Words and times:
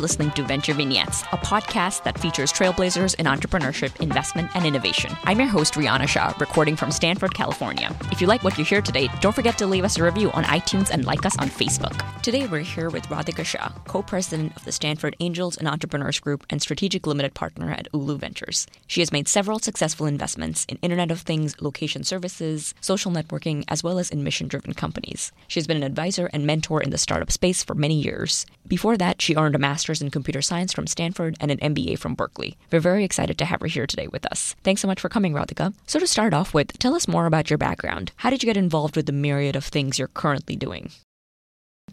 Listening 0.00 0.30
to 0.30 0.42
Venture 0.42 0.72
Vignettes, 0.72 1.20
a 1.24 1.36
podcast 1.36 2.04
that 2.04 2.18
features 2.18 2.50
trailblazers 2.50 3.14
in 3.16 3.26
entrepreneurship, 3.26 4.00
investment, 4.00 4.50
and 4.54 4.64
innovation. 4.64 5.14
I'm 5.24 5.38
your 5.38 5.48
host, 5.48 5.74
Rihanna 5.74 6.08
Shah, 6.08 6.32
recording 6.40 6.74
from 6.74 6.90
Stanford, 6.90 7.34
California. 7.34 7.94
If 8.10 8.22
you 8.22 8.26
like 8.26 8.42
what 8.42 8.56
you 8.56 8.64
hear 8.64 8.80
today, 8.80 9.08
don't 9.20 9.34
forget 9.34 9.58
to 9.58 9.66
leave 9.66 9.84
us 9.84 9.98
a 9.98 10.02
review 10.02 10.30
on 10.30 10.44
iTunes 10.44 10.88
and 10.88 11.04
like 11.04 11.26
us 11.26 11.36
on 11.36 11.50
Facebook. 11.50 11.92
Today, 12.22 12.46
we're 12.46 12.60
here 12.60 12.88
with 12.88 13.08
Radhika 13.08 13.44
Shah, 13.44 13.72
co 13.84 14.00
president 14.02 14.56
of 14.56 14.64
the 14.64 14.72
Stanford 14.72 15.16
Angels 15.20 15.58
and 15.58 15.68
Entrepreneurs 15.68 16.18
Group 16.18 16.46
and 16.48 16.62
strategic 16.62 17.06
limited 17.06 17.34
partner 17.34 17.70
at 17.70 17.86
Ulu 17.92 18.16
Ventures. 18.16 18.66
She 18.86 19.02
has 19.02 19.12
made 19.12 19.28
several 19.28 19.58
successful 19.58 20.06
investments 20.06 20.64
in 20.70 20.78
Internet 20.80 21.10
of 21.10 21.20
Things, 21.20 21.60
location 21.60 22.04
services, 22.04 22.72
social 22.80 23.12
networking, 23.12 23.64
as 23.68 23.84
well 23.84 23.98
as 23.98 24.08
in 24.08 24.24
mission 24.24 24.48
driven 24.48 24.72
companies. 24.72 25.30
She 25.46 25.60
has 25.60 25.66
been 25.66 25.76
an 25.76 25.82
advisor 25.82 26.30
and 26.32 26.46
mentor 26.46 26.80
in 26.80 26.88
the 26.88 26.96
startup 26.96 27.30
space 27.30 27.62
for 27.62 27.74
many 27.74 28.00
years. 28.00 28.46
Before 28.66 28.96
that, 28.96 29.20
she 29.20 29.34
earned 29.34 29.56
a 29.56 29.58
master's 29.58 29.89
in 29.98 30.10
computer 30.10 30.40
science 30.40 30.72
from 30.72 30.86
Stanford 30.86 31.36
and 31.40 31.50
an 31.50 31.58
MBA 31.58 31.98
from 31.98 32.14
Berkeley. 32.14 32.56
We're 32.70 32.78
very 32.78 33.02
excited 33.02 33.36
to 33.38 33.44
have 33.44 33.60
her 33.60 33.66
here 33.66 33.86
today 33.88 34.06
with 34.06 34.24
us. 34.26 34.54
Thanks 34.62 34.80
so 34.80 34.86
much 34.86 35.00
for 35.00 35.08
coming, 35.08 35.32
Radhika. 35.32 35.74
So, 35.86 35.98
to 35.98 36.06
start 36.06 36.32
off 36.32 36.54
with, 36.54 36.78
tell 36.78 36.94
us 36.94 37.08
more 37.08 37.26
about 37.26 37.50
your 37.50 37.58
background. 37.58 38.12
How 38.16 38.30
did 38.30 38.42
you 38.42 38.46
get 38.46 38.56
involved 38.56 38.94
with 38.94 39.06
the 39.06 39.12
myriad 39.12 39.56
of 39.56 39.64
things 39.64 39.98
you're 39.98 40.06
currently 40.08 40.54
doing? 40.54 40.92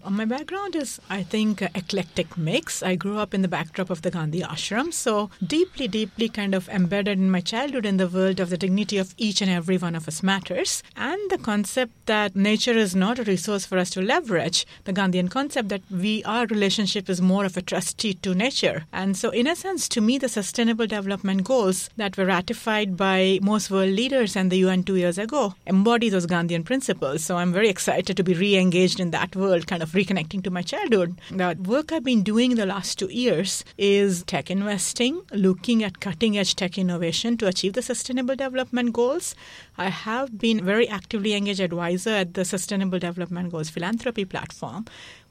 My 0.05 0.25
background 0.25 0.75
is, 0.75 0.99
I 1.09 1.23
think, 1.23 1.61
eclectic 1.61 2.37
mix. 2.37 2.81
I 2.81 2.95
grew 2.95 3.17
up 3.17 3.33
in 3.33 3.41
the 3.41 3.47
backdrop 3.47 3.89
of 3.89 4.01
the 4.01 4.11
Gandhi 4.11 4.41
ashram, 4.41 4.93
so 4.93 5.29
deeply, 5.45 5.87
deeply 5.87 6.29
kind 6.29 6.55
of 6.55 6.67
embedded 6.69 7.17
in 7.19 7.29
my 7.29 7.41
childhood 7.41 7.85
in 7.85 7.97
the 7.97 8.07
world 8.07 8.39
of 8.39 8.49
the 8.49 8.57
dignity 8.57 8.97
of 8.97 9.13
each 9.17 9.41
and 9.41 9.51
every 9.51 9.77
one 9.77 9.95
of 9.95 10.07
us 10.07 10.23
matters, 10.23 10.81
and 10.95 11.19
the 11.29 11.37
concept 11.37 11.91
that 12.05 12.35
nature 12.35 12.77
is 12.77 12.95
not 12.95 13.19
a 13.19 13.23
resource 13.23 13.65
for 13.65 13.77
us 13.77 13.89
to 13.91 14.01
leverage. 14.01 14.65
The 14.85 14.93
Gandhian 14.93 15.29
concept 15.29 15.69
that 15.69 15.81
we 15.91 16.23
our 16.23 16.45
relationship 16.47 17.09
is 17.09 17.21
more 17.21 17.45
of 17.45 17.57
a 17.57 17.61
trustee 17.61 18.13
to 18.15 18.33
nature, 18.33 18.85
and 18.93 19.15
so 19.15 19.29
in 19.29 19.47
a 19.47 19.55
sense, 19.55 19.87
to 19.89 20.01
me, 20.01 20.17
the 20.17 20.29
Sustainable 20.29 20.87
Development 20.87 21.43
Goals 21.43 21.89
that 21.97 22.17
were 22.17 22.25
ratified 22.25 22.97
by 22.97 23.39
most 23.41 23.69
world 23.69 23.91
leaders 23.91 24.35
and 24.35 24.51
the 24.51 24.57
UN 24.57 24.83
two 24.83 24.95
years 24.95 25.17
ago 25.17 25.55
embody 25.65 26.09
those 26.09 26.25
Gandhian 26.25 26.65
principles. 26.65 27.23
So 27.23 27.37
I'm 27.37 27.53
very 27.53 27.69
excited 27.69 28.15
to 28.17 28.23
be 28.23 28.33
re-engaged 28.33 28.99
in 28.99 29.11
that 29.11 29.35
world, 29.35 29.67
kind 29.67 29.83
of 29.83 29.86
reconnecting 29.91 30.43
to 30.43 30.49
my 30.49 30.61
childhood. 30.61 31.19
The 31.31 31.57
work 31.63 31.91
I've 31.91 32.03
been 32.03 32.23
doing 32.23 32.51
in 32.51 32.57
the 32.57 32.65
last 32.65 32.99
two 32.99 33.11
years 33.11 33.63
is 33.77 34.23
tech 34.23 34.49
investing, 34.51 35.21
looking 35.31 35.83
at 35.83 35.99
cutting 35.99 36.37
edge 36.37 36.55
tech 36.55 36.77
innovation 36.77 37.37
to 37.37 37.47
achieve 37.47 37.73
the 37.73 37.81
Sustainable 37.81 38.35
Development 38.35 38.93
Goals. 38.93 39.35
I 39.77 39.89
have 39.89 40.37
been 40.37 40.63
very 40.63 40.87
actively 40.87 41.33
engaged 41.33 41.59
advisor 41.59 42.11
at 42.11 42.33
the 42.33 42.45
Sustainable 42.45 42.99
Development 42.99 43.51
Goals 43.51 43.69
philanthropy 43.69 44.25
platform, 44.25 44.85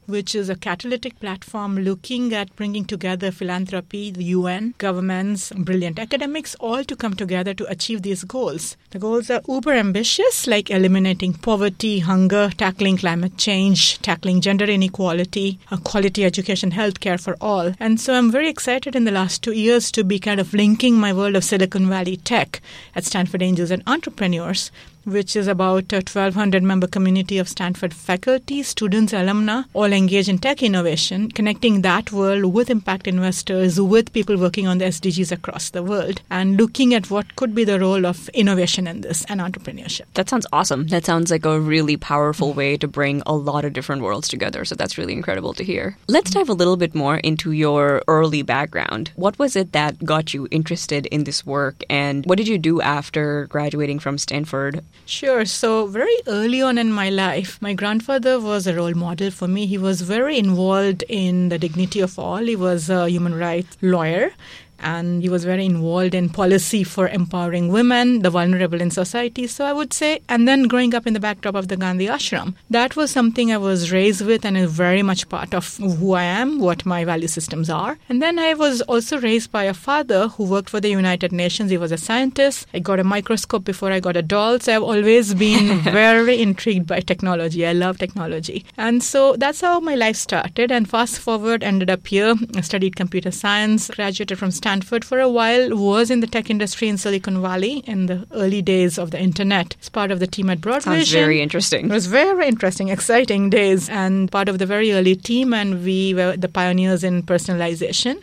which 0.07 0.33
is 0.33 0.49
a 0.49 0.55
catalytic 0.55 1.19
platform 1.19 1.75
looking 1.77 2.33
at 2.33 2.55
bringing 2.55 2.85
together 2.85 3.29
philanthropy, 3.29 4.09
the 4.09 4.23
UN, 4.23 4.73
governments, 4.77 5.51
brilliant 5.51 5.99
academics, 5.99 6.55
all 6.55 6.83
to 6.85 6.95
come 6.95 7.13
together 7.13 7.53
to 7.53 7.69
achieve 7.69 8.01
these 8.01 8.23
goals. 8.23 8.77
The 8.91 8.99
goals 8.99 9.29
are 9.29 9.41
uber 9.47 9.73
ambitious, 9.73 10.47
like 10.47 10.71
eliminating 10.71 11.33
poverty, 11.33 11.99
hunger, 11.99 12.49
tackling 12.57 12.97
climate 12.97 13.37
change, 13.37 14.01
tackling 14.01 14.41
gender 14.41 14.65
inequality, 14.65 15.59
quality 15.83 16.23
education, 16.23 16.71
healthcare 16.71 17.21
for 17.21 17.35
all. 17.41 17.73
And 17.79 17.99
so 17.99 18.13
I'm 18.13 18.31
very 18.31 18.49
excited 18.49 18.95
in 18.95 19.03
the 19.03 19.11
last 19.11 19.43
two 19.43 19.51
years 19.51 19.91
to 19.91 20.03
be 20.03 20.19
kind 20.19 20.39
of 20.39 20.53
linking 20.53 20.95
my 20.95 21.11
world 21.11 21.35
of 21.35 21.43
Silicon 21.43 21.89
Valley 21.89 22.17
tech 22.17 22.61
at 22.95 23.03
Stanford 23.03 23.41
Angels 23.41 23.71
and 23.71 23.83
entrepreneurs 23.85 24.71
which 25.07 25.37
is 25.37 25.47
about 25.47 25.93
a 25.93 26.03
1200 26.03 26.61
member 26.61 26.85
community 26.85 27.37
of 27.37 27.47
Stanford 27.47 27.93
faculty, 27.93 28.61
students, 28.61 29.13
alumni, 29.13 29.61
all 29.73 29.93
engaged 29.93 30.27
in 30.27 30.37
tech 30.37 30.61
innovation, 30.61 31.31
connecting 31.31 31.81
that 31.81 32.11
world 32.11 32.53
with 32.53 32.69
impact 32.69 33.07
investors, 33.07 33.79
with 33.79 34.11
people 34.11 34.37
working 34.37 34.67
on 34.67 34.79
the 34.79 34.85
SDGs 34.85 35.31
across 35.31 35.69
the 35.69 35.81
world, 35.81 36.21
and 36.29 36.57
looking 36.57 36.93
at 36.93 37.09
what 37.09 37.37
could 37.37 37.55
be 37.55 37.63
the 37.63 37.79
role 37.79 38.05
of 38.05 38.27
innovation 38.29 38.85
in 38.85 39.01
this 39.01 39.23
and 39.29 39.39
entrepreneurship. 39.39 40.03
That 40.15 40.29
sounds 40.29 40.45
awesome. 40.51 40.87
That 40.87 41.05
sounds 41.05 41.31
like 41.31 41.45
a 41.45 41.57
really 41.57 41.95
powerful 41.95 42.53
way 42.53 42.75
to 42.75 42.87
bring 42.87 43.23
a 43.25 43.33
lot 43.33 43.63
of 43.63 43.71
different 43.71 44.01
worlds 44.01 44.27
together. 44.27 44.65
So 44.65 44.75
that's 44.75 44.97
really 44.97 45.13
incredible 45.13 45.53
to 45.53 45.63
hear. 45.63 45.97
Let's 46.09 46.31
dive 46.31 46.49
a 46.49 46.53
little 46.53 46.75
bit 46.75 46.93
more 46.93 47.17
into 47.17 47.53
your 47.53 48.01
early 48.09 48.41
background. 48.41 49.11
What 49.15 49.39
was 49.39 49.55
it 49.55 49.71
that 49.71 50.03
got 50.03 50.33
you 50.33 50.49
interested 50.51 51.05
in 51.05 51.23
this 51.23 51.45
work, 51.45 51.81
and 51.89 52.25
what 52.25 52.37
did 52.37 52.49
you 52.49 52.57
do 52.57 52.81
after 52.81 53.47
graduating 53.47 53.99
from 53.99 54.17
Stanford? 54.17 54.83
Sure. 55.05 55.45
So, 55.45 55.87
very 55.87 56.15
early 56.27 56.61
on 56.61 56.77
in 56.77 56.91
my 56.91 57.09
life, 57.09 57.61
my 57.61 57.73
grandfather 57.73 58.39
was 58.39 58.67
a 58.67 58.75
role 58.75 58.93
model 58.93 59.31
for 59.31 59.47
me. 59.47 59.65
He 59.65 59.77
was 59.77 60.01
very 60.01 60.37
involved 60.37 61.03
in 61.07 61.49
the 61.49 61.57
dignity 61.57 62.01
of 62.01 62.19
all. 62.19 62.37
He 62.37 62.55
was 62.57 62.89
a 62.89 63.09
human 63.09 63.33
rights 63.35 63.77
lawyer 63.81 64.31
and 64.79 65.21
he 65.21 65.29
was 65.29 65.43
very 65.43 65.65
involved 65.65 66.13
in 66.13 66.29
policy 66.29 66.83
for 66.83 67.07
empowering 67.07 67.69
women, 67.69 68.21
the 68.21 68.29
vulnerable 68.29 68.81
in 68.81 68.91
society. 68.91 69.47
So 69.47 69.65
I 69.65 69.73
would 69.73 69.93
say, 69.93 70.21
and 70.29 70.47
then 70.47 70.63
growing 70.63 70.93
up 70.93 71.07
in 71.07 71.13
the 71.13 71.19
backdrop 71.19 71.55
of 71.55 71.67
the 71.67 71.77
Gandhi 71.77 72.07
ashram, 72.07 72.55
that 72.69 72.95
was 72.95 73.11
something 73.11 73.51
I 73.51 73.57
was 73.57 73.91
raised 73.91 74.25
with 74.25 74.45
and 74.45 74.57
is 74.57 74.71
very 74.71 75.01
much 75.01 75.27
part 75.29 75.53
of 75.53 75.77
who 75.77 76.13
I 76.13 76.23
am, 76.23 76.59
what 76.59 76.85
my 76.85 77.03
value 77.05 77.27
systems 77.27 77.69
are. 77.69 77.97
And 78.09 78.21
then 78.21 78.39
I 78.39 78.53
was 78.53 78.81
also 78.83 79.19
raised 79.19 79.51
by 79.51 79.63
a 79.63 79.73
father 79.73 80.27
who 80.29 80.43
worked 80.45 80.69
for 80.69 80.79
the 80.79 80.89
United 80.89 81.31
Nations. 81.31 81.71
He 81.71 81.77
was 81.77 81.91
a 81.91 81.97
scientist. 81.97 82.67
I 82.73 82.79
got 82.79 82.99
a 82.99 83.03
microscope 83.03 83.63
before 83.63 83.91
I 83.91 83.99
got 83.99 84.17
a 84.17 84.21
doll. 84.21 84.59
So 84.59 84.75
I've 84.75 84.83
always 84.83 85.33
been 85.33 85.79
very 85.81 86.41
intrigued 86.41 86.87
by 86.87 86.99
technology. 86.99 87.65
I 87.65 87.73
love 87.73 87.97
technology. 87.97 88.65
And 88.77 89.03
so 89.03 89.35
that's 89.35 89.61
how 89.61 89.79
my 89.79 89.95
life 89.95 90.15
started. 90.15 90.71
And 90.71 90.89
fast 90.89 91.19
forward, 91.19 91.63
ended 91.63 91.89
up 91.89 92.05
here. 92.07 92.35
I 92.55 92.61
studied 92.61 92.95
computer 92.95 93.31
science, 93.31 93.89
graduated 93.89 94.37
from 94.37 94.51
Stanford 94.51 94.66
Stanford 94.67 95.05
for 95.05 95.21
a 95.21 95.29
while, 95.29 95.77
was 95.77 96.11
in 96.11 96.19
the 96.19 96.27
tech 96.27 96.49
industry 96.49 96.89
in 96.89 96.97
Silicon 96.97 97.41
Valley 97.41 97.75
in 97.87 98.07
the 98.07 98.27
early 98.33 98.61
days 98.61 98.97
of 98.97 99.11
the 99.11 99.19
internet. 99.27 99.77
As 99.79 99.87
part 99.87 100.11
of 100.11 100.19
the 100.19 100.27
team 100.27 100.49
at 100.49 100.59
Broadvision. 100.59 100.81
Sounds 100.81 101.11
very 101.13 101.41
interesting. 101.41 101.85
It 101.85 101.93
was 101.93 102.07
very 102.07 102.49
interesting, 102.49 102.89
exciting 102.89 103.49
days, 103.49 103.87
and 103.87 104.29
part 104.29 104.49
of 104.49 104.59
the 104.59 104.65
very 104.65 104.91
early 104.91 105.15
team, 105.15 105.53
and 105.53 105.85
we 105.85 106.13
were 106.13 106.35
the 106.35 106.49
pioneers 106.49 107.05
in 107.05 107.23
personalization. 107.23 108.21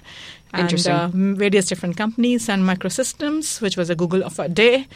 Interesting. 0.55 0.93
And 0.93 1.34
uh, 1.34 1.38
various 1.38 1.65
different 1.65 1.97
companies 1.97 2.44
Sun 2.44 2.61
Microsystems, 2.61 3.62
which 3.62 3.78
was 3.78 3.88
a 3.88 3.94
Google 3.94 4.22
of 4.22 4.38
a 4.38 4.47
day. 4.47 4.87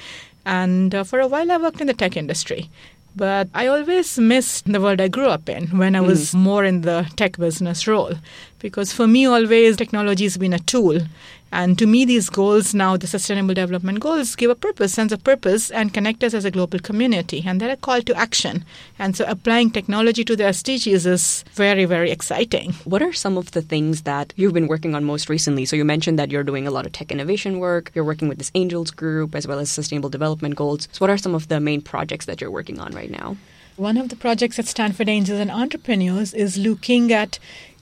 And 0.45 0.95
uh, 0.95 1.03
for 1.03 1.19
a 1.19 1.27
while, 1.27 1.51
I 1.51 1.57
worked 1.57 1.81
in 1.81 1.87
the 1.87 1.95
tech 1.95 2.15
industry. 2.15 2.69
But 3.17 3.49
I 3.55 3.67
always 3.67 4.19
missed 4.19 4.71
the 4.71 4.81
world 4.81 5.01
I 5.01 5.09
grew 5.09 5.27
up 5.27 5.49
in 5.49 5.67
when 5.77 5.97
I 5.97 6.01
was 6.01 6.33
mm. 6.33 6.35
more 6.35 6.65
in 6.65 6.83
the 6.83 7.11
tech 7.17 7.37
business 7.37 7.89
role. 7.89 8.13
Because 8.61 8.93
for 8.93 9.09
me, 9.09 9.27
always 9.27 9.77
technology 9.77 10.25
has 10.25 10.37
been 10.37 10.53
a 10.53 10.59
tool. 10.61 11.01
And 11.51 11.79
to 11.79 11.87
me, 11.87 12.05
these 12.05 12.29
goals 12.29 12.75
now, 12.75 12.97
the 12.97 13.07
Sustainable 13.07 13.55
Development 13.55 13.99
Goals, 14.01 14.37
give 14.37 14.51
a 14.51 14.55
purpose, 14.55 14.93
sense 14.93 15.13
of 15.13 15.25
purpose, 15.25 15.71
and 15.71 15.95
connect 15.95 16.23
us 16.23 16.35
as 16.35 16.45
a 16.45 16.51
global 16.51 16.79
community. 16.79 17.43
And 17.47 17.61
they're 17.61 17.71
a 17.71 17.77
call 17.77 18.03
to 18.03 18.15
action. 18.15 18.65
And 18.99 19.17
so 19.17 19.25
applying 19.27 19.71
technology 19.71 20.25
to 20.25 20.37
the 20.37 20.45
SDGs 20.45 21.07
is 21.07 21.45
very, 21.53 21.85
very 21.87 22.11
exciting. 22.11 22.73
What 22.85 23.03
are 23.03 23.13
some 23.13 23.39
of 23.39 23.53
the 23.53 23.63
things 23.63 24.03
that 24.03 24.35
you've 24.37 24.53
been 24.53 24.69
working 24.69 24.95
on 24.95 25.05
most 25.05 25.29
recently? 25.29 25.65
So 25.65 25.77
you 25.77 25.85
mentioned 25.85 26.19
that 26.19 26.31
you're 26.31 26.45
doing 26.45 26.67
a 26.67 26.71
lot 26.71 26.87
of 26.87 26.93
tech 26.93 27.11
innovation 27.11 27.59
work, 27.59 27.93
you're 27.95 28.05
working 28.05 28.29
with 28.29 28.39
this 28.39 28.53
Angels 28.55 28.91
group, 28.91 29.35
as 29.35 29.47
well 29.47 29.59
as 29.59 29.71
Sustainable 29.71 30.11
Development 30.11 30.55
Goals. 30.55 30.89
So 30.93 30.99
what 31.01 31.11
are 31.11 31.19
some 31.19 31.35
of 31.35 31.49
the 31.49 31.61
main 31.61 31.81
projects 31.81 32.27
that 32.27 32.41
you're 32.41 32.51
working 32.51 32.79
on 32.79 32.93
right 32.93 33.11
now? 33.11 33.37
One 33.77 33.97
of 33.97 34.09
the 34.09 34.17
projects 34.17 34.59
at 34.59 34.67
Stanford 34.67 35.09
Angels 35.09 35.39
and 35.39 35.53
Entrepreneurs 35.53 36.35
is 36.35 36.59
looking 36.59 37.13
at 37.13 37.39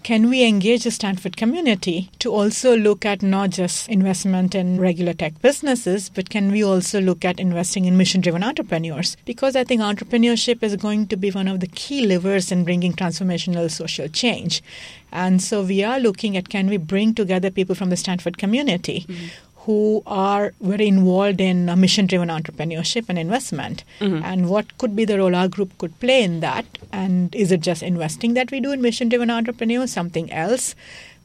can 0.07 0.31
we 0.31 0.45
engage 0.45 0.85
the 0.85 0.91
Stanford 0.93 1.37
community 1.37 2.13
to 2.21 2.31
also 2.31 2.77
look 2.77 3.05
at 3.05 3.25
not 3.25 3.51
just 3.51 3.89
investment 3.89 4.55
in 4.55 4.79
regular 4.79 5.13
tech 5.13 5.43
businesses, 5.43 6.11
but 6.11 6.31
can 6.31 6.53
we 6.53 6.63
also 6.63 7.01
look 7.01 7.25
at 7.25 7.41
investing 7.41 7.87
in 7.87 7.97
mission 7.97 8.21
driven 8.21 8.45
entrepreneurs? 8.45 9.17
Because 9.25 9.57
I 9.57 9.65
think 9.65 9.81
entrepreneurship 9.83 10.63
is 10.63 10.77
going 10.77 11.09
to 11.09 11.17
be 11.17 11.33
one 11.33 11.49
of 11.49 11.59
the 11.59 11.67
key 11.67 12.07
levers 12.07 12.53
in 12.53 12.63
bringing 12.63 12.93
transformational 12.93 13.69
social 13.69 14.07
change. 14.07 14.63
And 15.11 15.43
so 15.43 15.65
we 15.65 15.83
are 15.83 15.99
looking 15.99 16.37
at 16.37 16.51
can 16.51 16.69
we 16.69 16.77
bring 16.77 17.13
together 17.13 17.51
people 17.51 17.75
from 17.75 17.91
the 17.91 17.97
Stanford 17.97 18.39
community 18.39 19.07
mm-hmm 19.09 19.46
who 19.67 20.03
are 20.07 20.55
very 20.61 20.87
involved 20.87 21.41
in 21.41 21.67
mission 21.81 22.07
driven 22.07 22.29
entrepreneurship 22.29 23.07
and 23.09 23.19
investment. 23.19 23.83
Mm-hmm. 23.99 24.25
And 24.25 24.49
what 24.49 24.79
could 24.79 24.95
be 24.95 25.05
the 25.05 25.19
role 25.19 25.35
our 25.35 25.49
group 25.49 25.77
could 25.79 25.99
play 25.99 26.23
in 26.23 26.39
that? 26.41 26.65
And 26.93 27.35
is 27.35 27.51
it 27.51 27.63
just 27.63 27.83
investing 27.83 28.35
that 28.35 28.53
we 28.53 28.61
do 28.61 28.71
in 28.71 28.81
mission 28.81 29.09
driven 29.09 29.29
entrepreneurs, 29.29 29.93
something 29.93 30.33
else? 30.33 30.77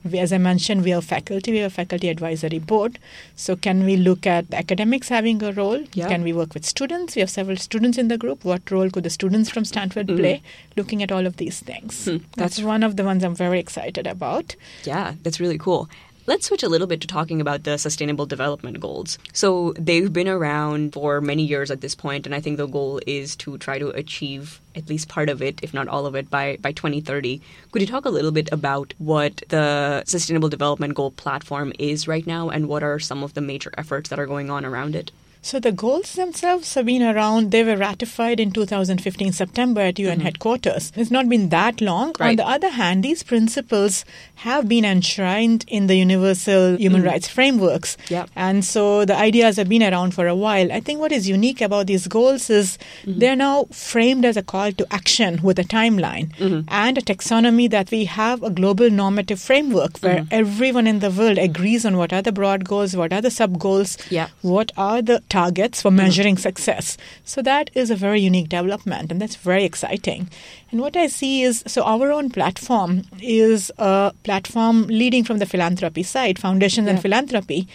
We, 0.03 0.17
as 0.17 0.33
I 0.33 0.39
mentioned, 0.39 0.83
we 0.83 0.89
have 0.89 1.05
faculty, 1.05 1.51
we 1.51 1.59
have 1.59 1.71
a 1.71 1.75
faculty 1.75 2.09
advisory 2.09 2.57
board. 2.57 2.97
So, 3.35 3.55
can 3.55 3.85
we 3.85 3.97
look 3.97 4.25
at 4.25 4.51
academics 4.51 5.09
having 5.09 5.43
a 5.43 5.51
role? 5.51 5.83
Yeah. 5.93 6.07
Can 6.07 6.23
we 6.23 6.33
work 6.33 6.55
with 6.55 6.65
students? 6.65 7.15
We 7.15 7.19
have 7.19 7.29
several 7.29 7.57
students 7.57 7.99
in 7.99 8.07
the 8.07 8.17
group. 8.17 8.43
What 8.43 8.71
role 8.71 8.89
could 8.89 9.03
the 9.03 9.11
students 9.11 9.51
from 9.51 9.63
Stanford 9.63 10.07
mm. 10.07 10.17
play? 10.17 10.41
Looking 10.75 11.03
at 11.03 11.11
all 11.11 11.27
of 11.27 11.37
these 11.37 11.59
things. 11.59 12.07
Mm. 12.07 12.23
That's, 12.35 12.55
that's 12.55 12.61
one 12.65 12.81
of 12.81 12.95
the 12.95 13.03
ones 13.03 13.23
I'm 13.23 13.35
very 13.35 13.59
excited 13.59 14.07
about. 14.07 14.55
Yeah, 14.85 15.13
that's 15.21 15.39
really 15.39 15.59
cool. 15.59 15.87
Let's 16.27 16.45
switch 16.45 16.61
a 16.61 16.69
little 16.69 16.85
bit 16.85 17.01
to 17.01 17.07
talking 17.07 17.41
about 17.41 17.63
the 17.63 17.77
Sustainable 17.77 18.27
Development 18.27 18.79
Goals. 18.79 19.17
So 19.33 19.73
they've 19.79 20.13
been 20.13 20.27
around 20.27 20.93
for 20.93 21.19
many 21.19 21.41
years 21.41 21.71
at 21.71 21.81
this 21.81 21.95
point, 21.95 22.27
and 22.27 22.35
I 22.35 22.39
think 22.39 22.57
the 22.57 22.67
goal 22.67 23.01
is 23.07 23.35
to 23.37 23.57
try 23.57 23.79
to 23.79 23.89
achieve 23.89 24.61
at 24.75 24.87
least 24.87 25.09
part 25.09 25.29
of 25.29 25.41
it, 25.41 25.59
if 25.63 25.73
not 25.73 25.87
all 25.87 26.05
of 26.05 26.13
it, 26.13 26.29
by, 26.29 26.57
by 26.61 26.73
2030. 26.73 27.41
Could 27.71 27.81
you 27.81 27.87
talk 27.87 28.05
a 28.05 28.11
little 28.11 28.31
bit 28.31 28.49
about 28.51 28.93
what 28.99 29.41
the 29.49 30.03
Sustainable 30.05 30.49
Development 30.49 30.93
Goal 30.93 31.09
platform 31.09 31.73
is 31.79 32.07
right 32.07 32.27
now 32.27 32.49
and 32.49 32.67
what 32.67 32.83
are 32.83 32.99
some 32.99 33.23
of 33.23 33.33
the 33.33 33.41
major 33.41 33.71
efforts 33.75 34.11
that 34.11 34.19
are 34.19 34.27
going 34.27 34.51
on 34.51 34.63
around 34.63 34.95
it? 34.95 35.11
So 35.43 35.59
the 35.59 35.71
goals 35.71 36.13
themselves 36.13 36.71
have 36.75 36.85
been 36.85 37.01
around. 37.01 37.49
They 37.49 37.63
were 37.63 37.75
ratified 37.75 38.39
in 38.39 38.51
2015 38.51 39.31
September 39.31 39.81
at 39.81 39.97
UN 39.97 40.17
mm-hmm. 40.17 40.21
headquarters. 40.23 40.91
It's 40.95 41.09
not 41.09 41.27
been 41.29 41.49
that 41.49 41.81
long. 41.81 42.13
Right. 42.19 42.29
On 42.29 42.35
the 42.35 42.47
other 42.47 42.69
hand, 42.69 43.03
these 43.03 43.23
principles 43.23 44.05
have 44.35 44.67
been 44.67 44.85
enshrined 44.85 45.65
in 45.67 45.87
the 45.87 45.95
Universal 45.95 46.77
Human 46.77 47.01
mm. 47.01 47.07
Rights 47.07 47.27
frameworks. 47.27 47.97
Yep. 48.09 48.29
And 48.35 48.63
so 48.63 49.03
the 49.03 49.15
ideas 49.15 49.57
have 49.57 49.67
been 49.67 49.81
around 49.81 50.13
for 50.13 50.27
a 50.27 50.35
while. 50.35 50.71
I 50.71 50.79
think 50.79 50.99
what 50.99 51.11
is 51.11 51.27
unique 51.27 51.61
about 51.61 51.87
these 51.87 52.07
goals 52.07 52.51
is 52.51 52.77
mm-hmm. 53.03 53.17
they're 53.17 53.35
now 53.35 53.65
framed 53.71 54.25
as 54.25 54.37
a 54.37 54.43
call 54.43 54.71
to 54.73 54.93
action 54.93 55.41
with 55.41 55.57
a 55.57 55.63
timeline 55.63 56.35
mm-hmm. 56.35 56.61
and 56.67 56.97
a 56.99 57.01
taxonomy 57.01 57.67
that 57.71 57.89
we 57.89 58.05
have 58.05 58.43
a 58.43 58.51
global 58.51 58.91
normative 58.91 59.39
framework 59.39 59.97
where 59.99 60.17
mm-hmm. 60.17 60.33
everyone 60.33 60.85
in 60.85 60.99
the 60.99 61.09
world 61.09 61.39
agrees 61.39 61.83
on 61.83 61.97
what 61.97 62.13
are 62.13 62.21
the 62.21 62.31
broad 62.31 62.63
goals, 62.63 62.95
what 62.95 63.11
are 63.11 63.21
the 63.21 63.31
sub 63.31 63.57
goals, 63.57 63.97
yeah. 64.11 64.27
what 64.41 64.71
are 64.77 65.01
the 65.01 65.21
targets 65.31 65.81
for 65.81 65.89
mm-hmm. 65.89 65.97
measuring 65.97 66.37
success. 66.37 66.97
So 67.23 67.41
that 67.41 67.71
is 67.73 67.89
a 67.89 67.95
very 67.95 68.21
unique 68.21 68.49
development, 68.49 69.11
and 69.11 69.21
that's 69.21 69.37
very 69.37 69.63
exciting. 69.63 70.29
And 70.69 70.81
what 70.81 70.95
I 70.95 71.07
see 71.07 71.41
is 71.43 71.63
so 71.65 71.83
our 71.83 72.11
own 72.11 72.29
platform 72.29 73.03
is 73.21 73.71
a 73.77 74.13
platform 74.23 74.87
leading 74.87 75.23
from 75.23 75.39
the 75.39 75.45
philanthropy 75.45 76.03
side, 76.03 76.37
foundations 76.37 76.85
yeah. 76.85 76.93
and 76.93 77.01
philanthropy 77.01 77.67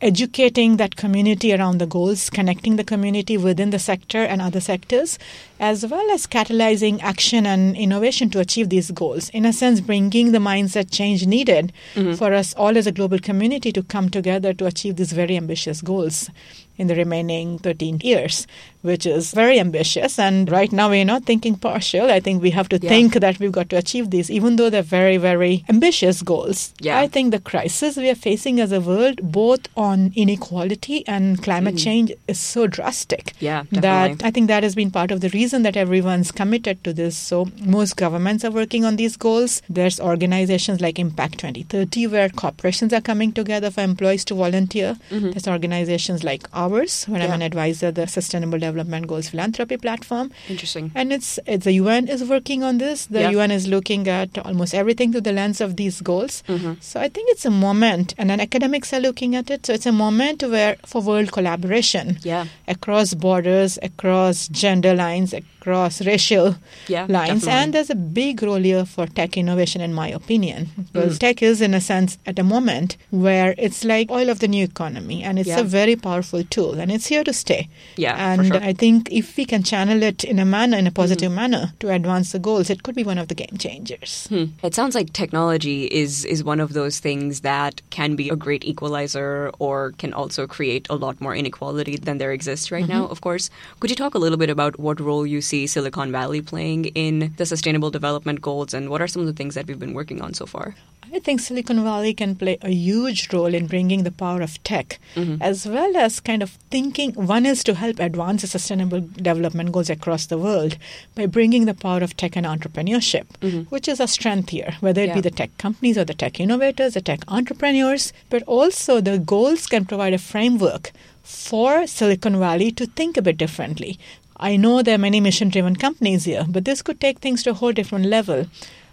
educating 0.00 0.76
that 0.76 0.96
community 0.96 1.54
around 1.54 1.78
the 1.78 1.86
goals, 1.86 2.28
connecting 2.28 2.76
the 2.76 2.84
community 2.84 3.38
within 3.38 3.70
the 3.70 3.78
sector 3.78 4.18
and 4.18 4.42
other 4.42 4.60
sectors, 4.60 5.18
as 5.60 5.86
well 5.86 6.10
as 6.10 6.26
catalyzing 6.26 7.00
action 7.02 7.46
and 7.46 7.76
innovation 7.76 8.30
to 8.30 8.40
achieve 8.40 8.68
these 8.68 8.90
goals. 8.90 9.28
In 9.30 9.44
a 9.44 9.52
sense, 9.52 9.80
bringing 9.80 10.32
the 10.32 10.38
mindset 10.38 10.90
change 10.90 11.26
needed 11.26 11.72
mm-hmm. 11.94 12.14
for 12.14 12.32
us 12.32 12.54
all 12.54 12.76
as 12.76 12.86
a 12.86 12.92
global 12.92 13.18
community 13.18 13.72
to 13.72 13.82
come 13.82 14.10
together 14.10 14.52
to 14.54 14.66
achieve 14.66 14.96
these 14.96 15.12
very 15.12 15.36
ambitious 15.36 15.80
goals 15.80 16.30
in 16.76 16.88
the 16.88 16.94
remaining 16.94 17.58
13 17.58 18.00
years, 18.02 18.46
which 18.82 19.06
is 19.06 19.32
very 19.32 19.60
ambitious. 19.60 20.18
And 20.18 20.50
right 20.50 20.72
now, 20.72 20.90
we're 20.90 21.04
not 21.04 21.24
thinking 21.24 21.56
partial. 21.56 22.10
I 22.10 22.20
think 22.20 22.42
we 22.42 22.50
have 22.50 22.68
to 22.70 22.78
yeah. 22.78 22.88
think 22.88 23.14
that 23.14 23.38
we've 23.38 23.52
got 23.52 23.70
to 23.70 23.76
achieve 23.76 24.10
these, 24.10 24.30
even 24.30 24.56
though 24.56 24.70
they're 24.70 24.82
very, 24.82 25.16
very 25.16 25.64
ambitious 25.68 26.22
goals. 26.22 26.74
Yeah. 26.80 26.98
I 26.98 27.06
think 27.06 27.30
the 27.30 27.40
crisis 27.40 27.96
we 27.96 28.10
are 28.10 28.16
facing 28.16 28.60
as 28.60 28.72
a 28.72 28.80
world, 28.80 29.20
both 29.22 29.68
on 29.76 30.12
inequality 30.16 31.06
and 31.06 31.42
climate 31.42 31.76
mm. 31.76 31.84
change, 31.84 32.12
is 32.26 32.40
so 32.40 32.66
drastic. 32.66 33.34
Yeah, 33.38 33.64
definitely. 33.72 34.14
That 34.16 34.26
I 34.26 34.30
think 34.30 34.48
that 34.48 34.62
has 34.62 34.74
been 34.74 34.90
part 34.90 35.10
of 35.12 35.20
the 35.20 35.28
reason 35.28 35.53
that 35.62 35.76
everyone's 35.76 36.30
committed 36.32 36.82
to 36.84 36.92
this. 36.92 37.16
So 37.16 37.48
most 37.60 37.96
governments 37.96 38.44
are 38.44 38.50
working 38.50 38.84
on 38.84 38.96
these 38.96 39.16
goals. 39.16 39.62
There's 39.68 40.00
organizations 40.00 40.80
like 40.80 40.98
Impact 40.98 41.38
2030 41.38 42.06
where 42.08 42.28
corporations 42.28 42.92
are 42.92 43.00
coming 43.00 43.32
together 43.32 43.70
for 43.70 43.82
employees 43.82 44.24
to 44.26 44.34
volunteer. 44.34 44.96
Mm-hmm. 45.10 45.30
There's 45.30 45.48
organizations 45.48 46.24
like 46.24 46.46
ours, 46.52 47.04
where 47.06 47.20
yeah. 47.20 47.26
I'm 47.26 47.32
an 47.32 47.42
advisor, 47.42 47.90
the 47.90 48.06
Sustainable 48.06 48.58
Development 48.58 49.06
Goals 49.06 49.28
Philanthropy 49.28 49.76
Platform. 49.76 50.32
Interesting. 50.48 50.92
And 50.94 51.12
it's, 51.12 51.38
it's 51.46 51.64
the 51.64 51.72
UN 51.72 52.08
is 52.08 52.24
working 52.24 52.62
on 52.62 52.78
this. 52.78 53.06
The 53.06 53.20
yeah. 53.20 53.30
UN 53.30 53.50
is 53.50 53.66
looking 53.68 54.08
at 54.08 54.38
almost 54.38 54.74
everything 54.74 55.12
through 55.12 55.22
the 55.22 55.32
lens 55.32 55.60
of 55.60 55.76
these 55.76 56.00
goals. 56.00 56.42
Mm-hmm. 56.48 56.74
So 56.80 57.00
I 57.00 57.08
think 57.08 57.30
it's 57.30 57.44
a 57.44 57.50
moment, 57.50 58.14
and 58.16 58.30
then 58.30 58.40
academics 58.40 58.92
are 58.92 59.00
looking 59.00 59.34
at 59.36 59.50
it. 59.50 59.66
So 59.66 59.72
it's 59.72 59.86
a 59.86 59.92
moment 59.92 60.42
where 60.42 60.76
for 60.86 61.02
world 61.02 61.32
collaboration 61.32 62.18
yeah. 62.22 62.46
across 62.68 63.12
borders, 63.14 63.78
across 63.82 64.48
gender 64.48 64.94
lines, 64.94 65.33
across 65.34 66.04
racial 66.04 66.56
yeah, 66.88 67.06
lines. 67.08 67.44
Definitely. 67.44 67.52
And 67.52 67.74
there's 67.74 67.90
a 67.90 67.94
big 67.94 68.42
role 68.42 68.56
here 68.56 68.84
for 68.84 69.06
tech 69.06 69.36
innovation, 69.36 69.80
in 69.80 69.92
my 69.94 70.08
opinion, 70.08 70.70
because 70.92 71.16
mm. 71.16 71.20
tech 71.20 71.42
is, 71.42 71.60
in 71.60 71.74
a 71.74 71.80
sense, 71.80 72.18
at 72.26 72.38
a 72.38 72.42
moment 72.42 72.96
where 73.10 73.54
it's 73.58 73.84
like 73.84 74.10
oil 74.10 74.30
of 74.30 74.38
the 74.38 74.48
new 74.48 74.64
economy, 74.64 75.22
and 75.22 75.38
it's 75.38 75.48
yeah. 75.48 75.60
a 75.60 75.64
very 75.64 75.96
powerful 75.96 76.42
tool, 76.44 76.78
and 76.80 76.90
it's 76.92 77.06
here 77.06 77.24
to 77.24 77.32
stay. 77.32 77.68
Yeah, 77.96 78.14
and 78.16 78.46
sure. 78.46 78.62
I 78.62 78.72
think 78.72 79.10
if 79.10 79.36
we 79.36 79.44
can 79.44 79.62
channel 79.62 80.02
it 80.02 80.24
in 80.24 80.38
a 80.38 80.44
manner, 80.44 80.76
in 80.78 80.86
a 80.86 80.90
positive 80.90 81.32
mm. 81.32 81.36
manner, 81.36 81.72
to 81.80 81.90
advance 81.90 82.32
the 82.32 82.38
goals, 82.38 82.70
it 82.70 82.82
could 82.82 82.94
be 82.94 83.04
one 83.04 83.18
of 83.18 83.28
the 83.28 83.34
game 83.34 83.56
changers. 83.58 84.26
Hmm. 84.28 84.44
It 84.62 84.74
sounds 84.74 84.94
like 84.94 85.12
technology 85.12 85.84
is 85.86 86.24
is 86.24 86.44
one 86.44 86.60
of 86.60 86.72
those 86.72 87.00
things 87.00 87.40
that 87.40 87.82
can 87.90 88.16
be 88.16 88.28
a 88.28 88.36
great 88.36 88.64
equalizer, 88.64 89.50
or 89.58 89.92
can 89.98 90.12
also 90.12 90.46
create 90.46 90.86
a 90.90 90.96
lot 90.96 91.20
more 91.20 91.34
inequality 91.34 91.96
than 91.96 92.18
there 92.18 92.32
exists 92.32 92.70
right 92.70 92.84
mm-hmm. 92.84 92.92
now. 92.92 93.06
Of 93.06 93.20
course, 93.20 93.50
could 93.80 93.90
you 93.90 93.96
talk 93.96 94.14
a 94.14 94.18
little 94.18 94.38
bit 94.38 94.50
about 94.50 94.78
what 94.78 95.00
role 95.00 95.23
you 95.24 95.40
see? 95.40 95.54
see 95.54 95.66
Silicon 95.68 96.10
Valley 96.10 96.42
playing 96.42 96.86
in 97.04 97.32
the 97.36 97.46
Sustainable 97.46 97.90
Development 97.90 98.40
Goals, 98.40 98.74
and 98.74 98.90
what 98.90 99.00
are 99.00 99.06
some 99.06 99.22
of 99.22 99.28
the 99.28 99.38
things 99.40 99.54
that 99.54 99.66
we've 99.66 99.78
been 99.78 99.94
working 99.94 100.20
on 100.20 100.34
so 100.34 100.46
far? 100.46 100.74
I 101.12 101.20
think 101.20 101.38
Silicon 101.40 101.84
Valley 101.84 102.12
can 102.12 102.34
play 102.34 102.58
a 102.60 102.70
huge 102.70 103.32
role 103.32 103.54
in 103.58 103.68
bringing 103.68 104.02
the 104.02 104.10
power 104.10 104.42
of 104.42 104.60
tech, 104.64 104.98
mm-hmm. 105.14 105.40
as 105.40 105.64
well 105.74 105.96
as 105.96 106.18
kind 106.18 106.42
of 106.42 106.50
thinking. 106.74 107.12
One 107.12 107.46
is 107.46 107.62
to 107.64 107.74
help 107.74 108.00
advance 108.00 108.42
the 108.42 108.48
sustainable 108.48 109.00
development 109.00 109.70
goals 109.70 109.90
across 109.90 110.26
the 110.26 110.38
world 110.38 110.76
by 111.14 111.26
bringing 111.26 111.66
the 111.66 111.74
power 111.86 112.02
of 112.02 112.16
tech 112.16 112.34
and 112.34 112.46
entrepreneurship, 112.46 113.26
mm-hmm. 113.40 113.62
which 113.74 113.86
is 113.86 114.00
a 114.00 114.08
strength 114.08 114.50
here, 114.50 114.74
whether 114.80 115.02
it 115.02 115.10
yeah. 115.10 115.20
be 115.20 115.20
the 115.28 115.30
tech 115.30 115.56
companies 115.56 115.96
or 115.96 116.04
the 116.04 116.14
tech 116.14 116.40
innovators, 116.40 116.94
the 116.94 117.00
tech 117.00 117.20
entrepreneurs, 117.28 118.12
but 118.28 118.42
also 118.58 119.00
the 119.00 119.18
goals 119.20 119.68
can 119.68 119.84
provide 119.84 120.14
a 120.14 120.18
framework 120.18 120.90
for 121.22 121.86
Silicon 121.86 122.38
Valley 122.38 122.70
to 122.72 122.86
think 122.86 123.16
a 123.16 123.22
bit 123.22 123.38
differently. 123.38 123.98
I 124.36 124.56
know 124.56 124.82
there 124.82 124.96
are 124.96 124.98
many 124.98 125.20
mission 125.20 125.48
driven 125.48 125.76
companies 125.76 126.24
here, 126.24 126.44
but 126.48 126.64
this 126.64 126.82
could 126.82 127.00
take 127.00 127.20
things 127.20 127.42
to 127.44 127.50
a 127.50 127.54
whole 127.54 127.72
different 127.72 128.06
level. 128.06 128.46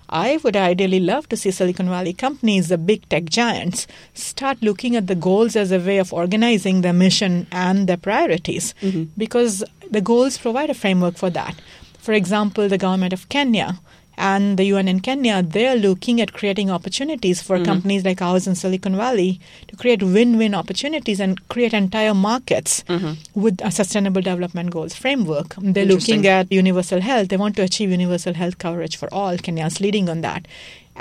I 0.09 0.37
would 0.43 0.57
ideally 0.57 0.99
love 0.99 1.29
to 1.29 1.37
see 1.37 1.51
Silicon 1.51 1.87
Valley 1.87 2.13
companies, 2.13 2.67
the 2.67 2.77
big 2.77 3.07
tech 3.07 3.25
giants, 3.25 3.87
start 4.13 4.61
looking 4.61 4.95
at 4.95 5.07
the 5.07 5.15
goals 5.15 5.55
as 5.55 5.71
a 5.71 5.79
way 5.79 5.99
of 5.99 6.13
organizing 6.13 6.81
their 6.81 6.93
mission 6.93 7.47
and 7.51 7.87
their 7.87 7.97
priorities 7.97 8.73
mm-hmm. 8.81 9.05
because 9.17 9.63
the 9.89 10.01
goals 10.01 10.37
provide 10.37 10.69
a 10.69 10.73
framework 10.73 11.15
for 11.15 11.29
that. 11.29 11.55
For 11.97 12.13
example, 12.13 12.67
the 12.67 12.77
government 12.77 13.13
of 13.13 13.29
Kenya 13.29 13.79
and 14.21 14.57
the 14.57 14.65
UN 14.65 14.87
in 14.87 14.99
Kenya, 14.99 15.41
they're 15.41 15.75
looking 15.75 16.21
at 16.21 16.31
creating 16.31 16.69
opportunities 16.69 17.41
for 17.41 17.55
mm-hmm. 17.55 17.65
companies 17.65 18.05
like 18.05 18.21
ours 18.21 18.45
in 18.45 18.53
Silicon 18.53 18.95
Valley 18.95 19.39
to 19.67 19.75
create 19.75 20.03
win-win 20.03 20.53
opportunities 20.53 21.19
and 21.19 21.47
create 21.49 21.73
entire 21.73 22.13
markets 22.13 22.83
mm-hmm. 22.87 23.13
with 23.33 23.59
a 23.63 23.71
sustainable 23.71 24.21
development 24.21 24.69
goals 24.69 24.93
framework. 24.93 25.55
They're 25.57 25.85
looking 25.85 26.27
at 26.27 26.51
universal 26.51 27.01
health. 27.01 27.29
They 27.29 27.37
want 27.37 27.55
to 27.55 27.63
achieve 27.63 27.89
universal 27.89 28.35
health 28.35 28.59
coverage 28.59 28.95
for 28.95 29.11
all. 29.11 29.37
Kenya's 29.37 29.81
leading 29.81 30.07
on 30.07 30.21
that 30.21 30.47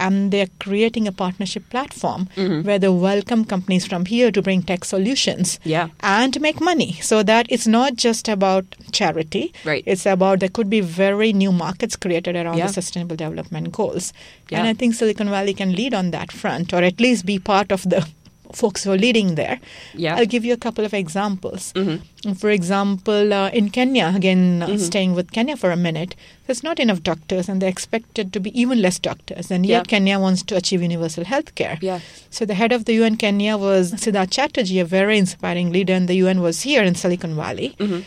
and 0.00 0.32
they're 0.32 0.48
creating 0.58 1.06
a 1.06 1.12
partnership 1.12 1.68
platform 1.70 2.28
mm-hmm. 2.34 2.62
where 2.66 2.78
they 2.78 2.88
welcome 2.88 3.44
companies 3.44 3.86
from 3.86 4.06
here 4.06 4.32
to 4.32 4.42
bring 4.42 4.62
tech 4.62 4.84
solutions 4.84 5.60
yeah. 5.62 5.88
and 6.00 6.40
make 6.40 6.60
money 6.60 6.92
so 7.10 7.22
that 7.22 7.46
it's 7.50 7.66
not 7.66 7.94
just 7.94 8.28
about 8.28 8.64
charity 8.90 9.52
right 9.64 9.84
it's 9.86 10.06
about 10.06 10.40
there 10.40 10.48
could 10.48 10.70
be 10.70 10.80
very 10.80 11.32
new 11.32 11.52
markets 11.52 11.96
created 11.96 12.34
around 12.34 12.56
yeah. 12.58 12.66
the 12.66 12.72
sustainable 12.72 13.16
development 13.16 13.70
goals 13.72 14.12
yeah. 14.48 14.58
and 14.58 14.66
i 14.66 14.72
think 14.72 14.94
silicon 14.94 15.28
valley 15.28 15.54
can 15.54 15.72
lead 15.72 15.94
on 15.94 16.10
that 16.10 16.32
front 16.32 16.72
or 16.72 16.82
at 16.82 16.98
least 16.98 17.26
be 17.26 17.38
part 17.38 17.70
of 17.70 17.88
the 17.88 18.06
folks 18.52 18.84
who 18.84 18.92
are 18.92 18.98
leading 18.98 19.34
there. 19.34 19.60
Yeah. 19.94 20.16
I'll 20.16 20.26
give 20.26 20.44
you 20.44 20.52
a 20.52 20.56
couple 20.56 20.84
of 20.84 20.94
examples. 20.94 21.72
Mm-hmm. 21.74 22.32
For 22.34 22.50
example, 22.50 23.32
uh, 23.32 23.48
in 23.50 23.70
Kenya, 23.70 24.12
again, 24.14 24.62
uh, 24.62 24.66
mm-hmm. 24.66 24.76
staying 24.78 25.14
with 25.14 25.32
Kenya 25.32 25.56
for 25.56 25.70
a 25.70 25.76
minute, 25.76 26.14
there's 26.46 26.62
not 26.62 26.78
enough 26.78 27.02
doctors 27.02 27.48
and 27.48 27.62
they're 27.62 27.68
expected 27.68 28.32
to 28.32 28.40
be 28.40 28.60
even 28.60 28.82
less 28.82 28.98
doctors. 28.98 29.50
And 29.50 29.64
yet, 29.64 29.78
yeah. 29.78 29.82
Kenya 29.84 30.18
wants 30.18 30.42
to 30.44 30.56
achieve 30.56 30.82
universal 30.82 31.24
health 31.24 31.54
care. 31.54 31.78
Yeah. 31.80 32.00
So, 32.30 32.44
the 32.44 32.54
head 32.54 32.72
of 32.72 32.84
the 32.84 32.94
UN 32.94 33.16
Kenya 33.16 33.56
was 33.56 33.92
Siddharth 33.92 34.30
Chatterjee, 34.30 34.80
a 34.80 34.84
very 34.84 35.18
inspiring 35.18 35.70
leader, 35.72 35.94
and 35.94 36.08
the 36.08 36.14
UN 36.16 36.40
was 36.40 36.62
here 36.62 36.82
in 36.82 36.94
Silicon 36.94 37.34
Valley 37.36 37.76
mm-hmm. 37.78 38.00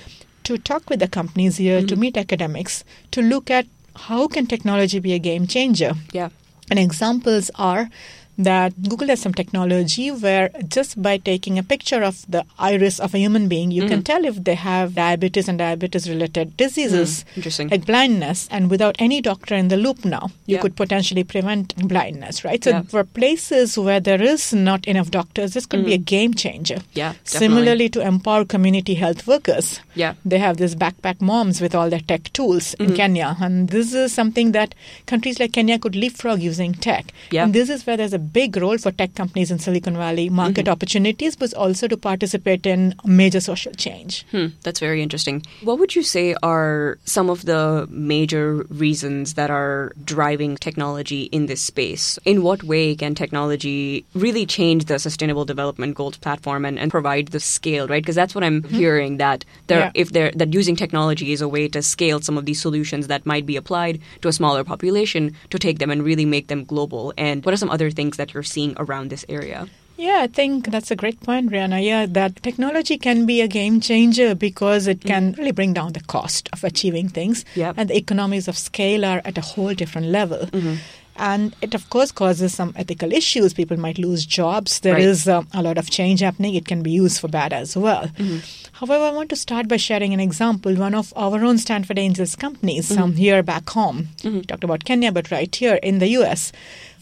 to 0.44 0.58
talk 0.58 0.90
with 0.90 1.00
the 1.00 1.08
companies 1.08 1.58
here, 1.58 1.82
to 1.82 1.88
Mm-hmm. 1.88 2.00
meet 2.00 2.18
academics, 2.18 2.84
to 3.12 3.22
look 3.22 3.50
at 3.50 3.66
how 3.96 4.28
can 4.28 4.46
technology 4.48 5.00
be 5.00 5.14
a 5.14 5.20
game 5.20 5.48
changer. 5.48 5.94
Yeah. 6.12 6.30
And 6.70 6.80
examples 6.80 7.52
are 7.56 7.90
that 8.38 8.74
Google 8.90 9.08
has 9.08 9.22
some 9.22 9.34
technology 9.34 10.10
where 10.12 10.50
just 10.68 11.02
by 11.02 11.18
taking 11.18 11.58
a 11.60 11.63
picture 11.63 12.04
of 12.04 12.25
the 12.30 12.46
iris 12.58 13.00
of 13.00 13.13
a 13.13 13.18
human 13.18 13.48
being, 13.48 13.72
you 13.72 13.84
mm. 13.84 13.88
can 13.90 14.04
tell 14.04 14.25
if 14.25 14.44
they 14.44 14.56
have 14.56 14.96
diabetes 14.96 15.48
and 15.48 15.58
diabetes 15.60 16.10
related 16.10 16.56
diseases. 16.58 17.24
Mm. 17.24 17.38
Interesting. 17.38 17.68
Like 17.70 17.86
blindness, 17.86 18.48
and 18.52 18.70
without 18.70 18.96
any 19.00 19.22
doctor 19.22 19.56
in 19.56 19.68
the 19.68 19.78
loop 19.78 20.06
now, 20.06 20.32
you 20.46 20.56
Yeah. 20.56 20.62
could 20.62 20.75
potentially 20.75 21.24
prevent 21.24 21.75
blindness, 21.88 22.44
right? 22.44 22.63
So, 22.63 22.70
Yeah. 22.72 22.82
for 22.84 23.04
places 23.04 23.78
where 23.78 24.00
there 24.00 24.22
is 24.22 24.54
not 24.54 24.86
enough 24.88 25.12
doctors, 25.12 25.54
this 25.54 25.66
could 25.66 25.86
be 25.86 25.94
a 25.94 25.98
Mm. 26.00 26.06
game 26.06 26.34
changer. 26.34 26.80
Yeah. 26.94 27.13
Definitely. 27.13 27.40
Similarly, 27.40 27.90
to 27.90 28.02
empower 28.02 28.46
community 28.46 28.96
health 28.96 29.28
workers, 29.28 29.80
Yeah. 29.96 30.13
they 30.25 30.40
have 30.40 30.58
this 30.58 30.75
backpack 30.75 31.22
moms 31.22 31.62
with 31.62 31.75
all 31.75 31.90
their 31.90 32.00
tech 32.00 32.32
tools 32.34 32.74
in 32.75 32.92
Mhm. 32.92 32.96
Kenya. 32.96 33.38
And 33.40 33.70
this 33.70 33.94
is 33.94 34.12
something 34.13 34.52
that 34.54 34.74
countries 35.06 35.40
like 35.40 35.54
Kenya 35.54 35.78
could 35.80 35.96
leapfrog 35.96 36.42
using 36.42 36.74
tech. 36.74 37.13
Yeah. 37.32 37.44
And 37.44 37.54
this 37.54 37.70
is 37.70 37.86
where 37.86 37.98
there's 37.98 38.13
a 38.13 38.20
big 38.32 38.56
role 38.58 38.77
for 38.77 38.92
tech 38.92 39.15
companies 39.15 39.51
in 39.51 39.60
Silicon 39.60 39.96
Valley, 39.98 40.30
market 40.30 40.65
Mhm. 40.65 40.72
opportunities, 40.72 41.36
but 41.36 41.53
also 41.53 41.88
to 41.88 41.98
participate 41.98 42.65
in 42.65 42.96
major 43.06 43.39
social 43.39 43.74
change. 43.74 44.25
Hmm, 44.32 44.48
that's 44.63 44.80
very 44.80 45.01
interesting. 45.01 45.44
What 45.63 45.80
would 45.80 45.96
you 45.96 46.03
say 46.03 46.36
are 46.44 46.98
some 47.06 47.30
of 47.30 47.46
the 47.46 47.88
major 47.89 48.65
reasons 48.70 49.34
that 49.34 49.50
are 49.50 49.92
driving 50.03 50.58
technology 50.58 51.24
in 51.32 51.48
this 51.48 51.62
space? 51.62 52.18
In 52.25 52.44
what 52.44 52.63
way 52.63 52.96
can 52.96 53.15
technology 53.15 54.06
really 54.13 54.46
change 54.46 54.86
the 54.86 55.00
Sustainable 55.00 55.46
Development 55.46 55.94
Goals 55.96 56.18
platform 56.18 56.65
and, 56.65 56.80
and 56.80 56.92
provide 56.92 57.27
the 57.30 57.39
scale, 57.39 57.88
right? 57.88 58.01
Because 58.03 58.15
that's 58.15 58.34
what 58.36 58.44
I'm 58.44 58.63
hearing 58.63 59.18
that 59.18 59.46
there, 59.68 59.80
Yeah. 59.80 59.92
if 59.96 60.12
there 60.12 60.32
that 60.36 60.53
using 60.53 60.75
technology 60.75 61.32
is 61.34 61.42
a 61.42 61.48
way 61.48 61.68
to 61.70 61.82
scale 61.82 62.20
some 62.22 62.38
of 62.38 62.46
these 62.46 62.62
solutions 62.62 63.08
that 63.08 63.25
might 63.25 63.46
be 63.46 63.56
applied 63.56 64.00
to 64.22 64.27
a 64.27 64.34
smaller 64.34 64.63
population 64.63 65.32
to 65.50 65.58
take 65.60 65.80
them 65.80 65.89
and 65.92 66.03
really 66.03 66.25
make 66.25 66.48
them 66.48 66.63
global. 66.63 67.13
And 67.18 67.44
what 67.46 67.53
are 67.53 67.58
some 67.58 67.70
other 67.70 67.89
things 67.92 68.12
that 68.17 68.34
you're 68.34 68.43
seeing 68.43 68.75
around 68.77 69.10
this 69.10 69.25
area? 69.29 69.67
Yeah, 69.96 70.22
I 70.22 70.27
think 70.27 70.72
that's 70.72 70.89
a 70.89 70.96
great 70.96 71.22
point, 71.22 71.51
Rihanna. 71.51 71.86
Yeah, 71.86 72.08
that 72.08 72.41
technology 72.41 72.98
can 72.98 73.25
be 73.27 73.41
a 73.41 73.48
game 73.48 73.79
changer 73.79 74.34
because 74.34 74.88
it 74.88 75.01
can 75.01 75.32
mm-hmm. 75.32 75.39
really 75.39 75.51
bring 75.51 75.74
down 75.74 75.93
the 75.93 76.01
cost 76.01 76.50
of 76.51 76.63
achieving 76.63 77.10
things. 77.10 77.46
Yep. 77.55 77.75
And 77.77 77.89
the 77.89 77.98
economies 77.98 78.48
of 78.48 78.58
scale 78.58 79.05
are 79.05 79.22
at 79.24 79.38
a 79.38 79.41
whole 79.41 79.74
different 79.75 80.08
level. 80.08 80.48
Mm-hmm. 80.48 80.75
And 81.15 81.55
it, 81.62 81.75
of 81.75 81.91
course, 81.91 82.12
causes 82.12 82.55
some 82.55 82.74
ethical 82.75 83.13
issues. 83.13 83.53
People 83.53 83.77
might 83.77 84.00
lose 84.00 84.25
jobs. 84.25 84.79
There 84.79 84.96
Right. 84.96 85.03
is 85.03 85.27
um, 85.27 85.48
a 85.53 85.62
lot 85.62 85.77
of 85.77 85.91
change 85.91 86.22
happening. 86.22 86.55
It 86.55 86.65
can 86.65 86.82
be 86.82 86.89
used 86.89 87.22
for 87.22 87.27
bad 87.27 87.53
as 87.53 87.77
well. 87.77 88.08
Mm-hmm. 88.08 88.39
However, 88.72 89.05
I 89.05 89.12
want 89.12 89.29
to 89.29 89.36
start 89.36 89.67
by 89.67 89.77
sharing 89.77 90.15
an 90.15 90.20
example. 90.20 90.74
One 90.74 90.96
of 90.96 91.13
our 91.15 91.46
own 91.46 91.60
Stanford 91.60 92.00
Angels 92.00 92.36
companies 92.36 92.98
um, 92.98 93.13
here 93.13 93.43
back 93.43 93.70
home, 93.70 94.08
we 94.24 94.41
talked 94.41 94.63
about 94.63 94.86
Kenya, 94.86 95.12
but 95.12 95.29
right 95.29 95.55
here 95.55 95.75
in 95.75 96.00
the 96.00 96.08
US, 96.20 96.51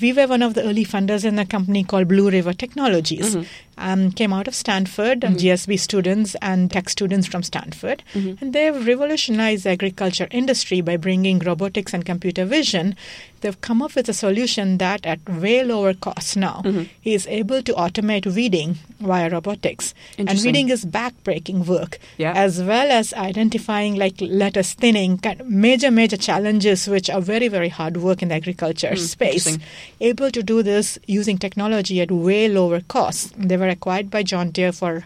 we 0.02 0.14
were 0.14 0.28
one 0.28 0.42
of 0.42 0.54
the 0.54 0.64
early 0.64 0.86
funders 0.86 1.24
in 1.26 1.38
a 1.40 1.46
company 1.46 1.84
called 1.84 2.08
Blue 2.08 2.30
River 2.30 2.54
Technologies. 2.54 3.36
Um, 3.78 4.12
came 4.12 4.32
out 4.32 4.48
of 4.48 4.54
Stanford, 4.54 5.24
um, 5.26 5.36
GSB 5.38 5.80
students 5.80 6.36
and 6.40 6.70
tech 6.70 6.88
students 6.88 7.26
from 7.26 7.42
Stanford. 7.42 8.04
And 8.14 8.54
they've 8.54 8.86
revolutionized 8.86 9.64
the 9.64 9.72
agriculture 9.72 10.28
industry 10.30 10.82
by 10.82 10.98
bringing 10.98 11.40
robotics 11.40 11.92
and 11.94 12.06
computer 12.06 12.46
vision. 12.46 12.96
They've 13.40 13.60
come 13.60 13.82
up 13.82 13.96
with 13.96 14.08
a 14.08 14.14
solution 14.14 14.78
that, 14.78 15.04
at 15.04 15.28
way 15.28 15.64
lower 15.64 15.96
cost 15.96 16.38
now, 16.38 16.62
is 17.04 17.26
able 17.26 17.64
to 17.64 17.74
automate 17.74 18.28
weeding 18.28 18.76
via 19.00 19.32
robotics. 19.32 19.96
And 20.20 20.30
weeding 20.44 20.70
is 20.70 20.86
back-breaking 20.86 21.66
work, 21.66 21.98
Yeah. 22.20 22.34
as 22.36 22.62
well 22.62 22.92
as 22.92 23.14
identifying 23.16 23.96
like 23.96 24.16
lettuce 24.22 24.74
thinning, 24.74 25.20
major, 25.46 25.90
major 25.90 26.18
challenges 26.18 26.88
which 26.88 27.10
are 27.10 27.22
very, 27.22 27.48
very 27.48 27.70
hard 27.70 27.98
work 27.98 28.22
in 28.22 28.28
the 28.30 28.36
agriculture 28.36 28.96
space. 28.96 29.58
Able 30.00 30.32
to 30.32 30.42
do 30.42 30.64
this 30.64 30.98
using 31.08 31.38
technology 31.38 32.02
at 32.02 32.12
way 32.12 32.48
lower 32.48 32.82
costs. 32.82 33.32
They 33.38 33.58
were 33.58 33.68
acquired 33.68 34.10
by 34.10 34.24
John 34.24 34.52
Deere 34.52 34.72
for 34.72 35.06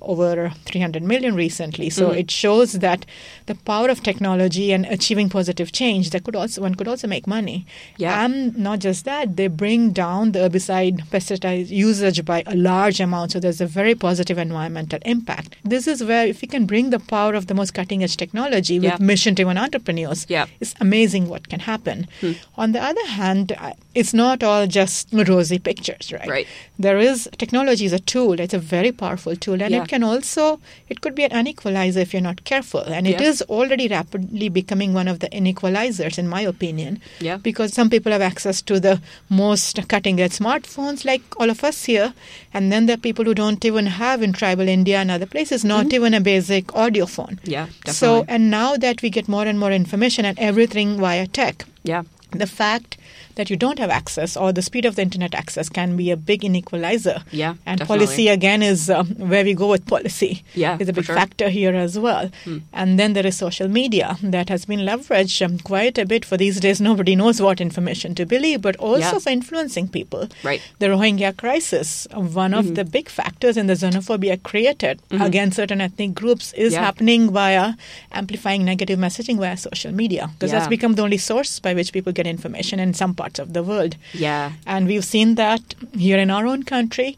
over 0.00 0.50
300 0.64 1.02
million 1.02 1.34
recently 1.34 1.90
so 1.90 2.08
Mhm. 2.10 2.18
it 2.20 2.30
shows 2.30 2.72
that 2.84 3.04
the 3.46 3.54
power 3.54 3.88
of 3.90 4.02
technology 4.02 4.72
and 4.72 4.86
achieving 4.86 5.28
positive 5.28 5.70
change 5.70 6.10
that 6.10 6.24
could 6.24 6.34
also 6.34 6.62
one 6.62 6.74
could 6.74 6.88
also 6.88 7.06
make 7.06 7.26
money 7.26 7.66
Yeah. 7.98 8.24
and 8.24 8.56
not 8.56 8.78
just 8.78 9.04
that 9.04 9.36
they 9.36 9.48
bring 9.48 9.90
down 9.92 10.32
the 10.32 10.38
herbicide 10.40 11.04
pesticide 11.10 11.68
usage 11.68 12.24
by 12.24 12.42
a 12.46 12.54
large 12.56 13.00
amount 13.00 13.32
so 13.32 13.40
there's 13.40 13.60
a 13.60 13.66
very 13.66 13.94
positive 13.94 14.38
environmental 14.38 14.98
impact 15.04 15.56
this 15.62 15.86
is 15.86 16.02
where 16.02 16.26
if 16.26 16.40
we 16.40 16.48
can 16.48 16.64
bring 16.64 16.88
the 16.90 16.98
power 16.98 17.34
of 17.34 17.46
the 17.48 17.54
most 17.54 17.74
cutting 17.74 18.02
edge 18.02 18.16
technology 18.16 18.78
with 18.78 18.92
Yeah. 18.92 18.96
mission 19.12 19.34
driven 19.34 19.58
entrepreneurs 19.58 20.24
Yeah. 20.28 20.46
it's 20.60 20.74
amazing 20.80 21.28
what 21.28 21.48
can 21.50 21.60
happen 21.60 22.06
Hmm. 22.20 22.32
on 22.56 22.72
the 22.72 22.82
other 22.82 23.06
hand 23.06 23.52
it's 23.94 24.14
not 24.14 24.42
all 24.42 24.66
just 24.66 25.08
rosy 25.12 25.58
pictures 25.58 26.10
right 26.12 26.28
Right. 26.28 26.46
there 26.78 26.98
is 26.98 27.28
technology 27.36 27.84
is 27.84 27.92
a 27.92 27.98
tool 27.98 28.40
it's 28.40 28.54
a 28.54 28.58
very 28.58 28.90
powerful 28.92 29.36
tool 29.36 29.60
and 29.62 29.70
Yeah. 29.74 29.81
It 29.82 29.88
can 29.92 30.02
also 30.02 30.44
it 30.88 31.00
could 31.00 31.14
be 31.14 31.24
an 31.24 31.32
unequalizer 31.40 32.00
if 32.00 32.12
you're 32.12 32.22
not 32.28 32.44
careful 32.44 32.80
and 32.80 33.06
it 33.06 33.20
Yeah. 33.20 33.28
is 33.30 33.42
already 33.42 33.88
rapidly 33.88 34.48
becoming 34.48 34.92
one 34.94 35.08
of 35.12 35.18
the 35.24 35.28
inequalizers 35.40 36.18
in 36.22 36.28
my 36.28 36.40
opinion 36.52 37.00
Yeah. 37.20 37.36
because 37.48 37.72
some 37.72 37.90
people 37.90 38.12
have 38.12 38.22
access 38.22 38.62
to 38.70 38.80
the 38.80 39.00
most 39.28 39.80
cutting 39.88 40.20
edge 40.20 40.38
smartphones 40.38 41.04
like 41.04 41.22
all 41.40 41.50
of 41.50 41.64
us 41.64 41.84
here 41.84 42.12
and 42.54 42.70
then 42.72 42.86
there 42.86 42.94
are 42.94 43.04
people 43.08 43.24
who 43.24 43.34
don't 43.34 43.64
even 43.64 43.86
have 43.86 44.22
in 44.22 44.32
tribal 44.32 44.68
india 44.68 44.98
and 44.98 45.10
other 45.10 45.26
places 45.26 45.64
not 45.64 45.86
mm-hmm. 45.86 45.94
even 46.00 46.14
a 46.14 46.20
basic 46.20 46.74
audio 46.74 47.06
phone 47.06 47.38
Yeah, 47.44 47.66
definitely. 47.66 47.92
so 47.92 48.24
and 48.28 48.50
now 48.50 48.76
that 48.76 49.02
we 49.02 49.10
get 49.10 49.28
more 49.28 49.44
and 49.46 49.58
more 49.58 49.72
information 49.72 50.24
and 50.24 50.38
everything 50.38 50.98
via 50.98 51.26
tech 51.26 51.64
yeah. 51.84 52.02
the 52.30 52.46
fact 52.46 52.96
that 53.36 53.50
you 53.50 53.56
don't 53.56 53.78
have 53.78 53.90
access 53.90 54.36
or 54.36 54.52
the 54.52 54.62
speed 54.62 54.84
of 54.84 54.96
the 54.96 55.02
internet 55.02 55.34
access 55.34 55.68
can 55.68 55.96
be 55.96 56.10
a 56.10 56.16
big 56.16 56.44
inequalizer. 56.44 57.22
Yeah, 57.30 57.54
And 57.66 57.78
definitely. 57.78 57.86
policy 58.06 58.28
again 58.28 58.62
is 58.62 58.90
um, 58.90 59.06
where 59.16 59.44
we 59.44 59.54
go 59.54 59.68
with 59.70 59.86
policy. 59.86 60.42
Yeah, 60.54 60.76
is 60.80 60.88
a 60.88 60.92
big 60.92 61.04
sure. 61.04 61.14
factor 61.14 61.48
here 61.48 61.74
as 61.74 61.98
well. 61.98 62.30
Hmm. 62.44 62.58
And 62.72 62.98
then 62.98 63.12
there 63.14 63.26
is 63.26 63.36
social 63.36 63.68
media 63.68 64.16
that 64.22 64.48
has 64.48 64.64
been 64.64 64.80
leveraged 64.80 65.44
um, 65.44 65.58
quite 65.58 65.98
a 65.98 66.04
bit 66.06 66.24
for 66.24 66.36
these 66.36 66.60
days. 66.60 66.80
Nobody 66.80 67.16
knows 67.16 67.40
what 67.40 67.60
information 67.60 68.14
to 68.16 68.26
believe, 68.26 68.62
but 68.62 68.76
also 68.76 68.98
Yeah. 69.14 69.18
for 69.18 69.30
influencing 69.30 69.88
people. 69.88 70.28
Right. 70.42 70.60
The 70.78 70.86
Rohingya 70.86 71.36
crisis, 71.36 72.06
one 72.14 72.54
of 72.54 72.66
Mhm. 72.66 72.74
the 72.74 72.84
big 72.84 73.08
factors 73.08 73.56
in 73.56 73.66
the 73.66 73.74
xenophobia 73.74 74.42
created 74.42 75.00
Mhm. 75.10 75.24
against 75.26 75.56
certain 75.56 75.80
ethnic 75.80 76.14
groups 76.14 76.52
is 76.54 76.72
Yeah. 76.72 76.80
happening 76.84 77.30
via 77.30 77.74
amplifying 78.12 78.64
negative 78.64 78.98
messaging 78.98 79.38
via 79.38 79.56
social 79.56 79.92
media 79.92 80.30
because 80.32 80.50
that's 80.50 80.68
become 80.68 80.94
the 80.94 81.02
only 81.02 81.18
source 81.18 81.58
by 81.60 81.74
which 81.74 81.92
people 81.92 82.12
get 82.12 82.26
information 82.26 82.78
in 82.80 82.92
some 82.94 83.14
parts 83.22 83.38
of 83.46 83.52
the 83.56 83.62
world. 83.72 83.96
Yeah. 84.26 84.52
And 84.66 84.86
we've 84.92 85.08
seen 85.14 85.34
that 85.42 85.74
here 86.06 86.18
in 86.26 86.30
our 86.36 86.46
own 86.52 86.62
country. 86.76 87.10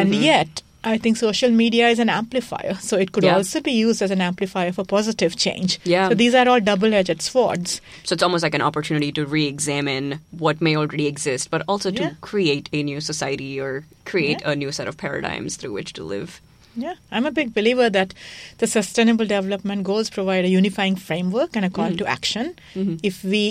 And 0.00 0.12
Mhm. 0.14 0.22
yet, 0.32 0.62
I 0.84 0.98
think 1.02 1.16
social 1.16 1.50
media 1.58 1.88
is 1.94 1.98
an 2.04 2.08
amplifier. 2.12 2.72
So 2.86 2.96
it 3.02 3.10
could 3.16 3.22
Yeah. 3.26 3.36
also 3.36 3.60
be 3.66 3.74
used 3.86 4.00
as 4.06 4.10
an 4.14 4.20
amplifier 4.28 4.72
for 4.76 4.84
positive 4.92 5.36
change. 5.44 5.78
Yeah. 5.94 6.08
So 6.08 6.14
these 6.22 6.34
are 6.38 6.48
all 6.52 6.62
double 6.70 6.92
edged 7.00 7.20
swords. 7.26 7.80
So 8.06 8.14
it's 8.14 8.24
almost 8.28 8.42
like 8.46 8.56
an 8.60 8.64
opportunity 8.70 9.10
to 9.18 9.22
re-examine 9.36 10.18
what 10.44 10.60
may 10.68 10.74
already 10.76 11.06
exist, 11.12 11.50
but 11.54 11.62
also 11.68 11.92
to 11.98 12.02
Yeah. 12.02 12.10
create 12.30 12.68
a 12.72 12.82
new 12.82 13.00
society 13.10 13.52
or 13.66 13.84
create 14.12 14.42
a 14.44 14.56
new 14.62 14.72
set 14.78 14.88
of 14.88 14.96
paradigms 15.04 15.54
through 15.56 15.74
which 15.78 15.92
to 15.98 16.02
live. 16.14 16.40
Yeah, 16.86 16.94
I'm 17.14 17.26
a 17.26 17.30
big 17.40 17.52
believer 17.54 17.88
that 17.98 18.10
the 18.58 18.66
Sustainable 18.66 19.26
Development 19.36 19.84
Goals 19.84 20.08
provide 20.18 20.44
a 20.46 20.48
unifying 20.60 20.96
framework 21.08 21.50
and 21.54 21.64
a 21.64 21.70
call 21.78 21.90
Mhm. 21.90 21.98
to 21.98 22.06
action. 22.16 22.46
Mhm. 22.74 22.98
If 23.10 23.22
we 23.22 23.42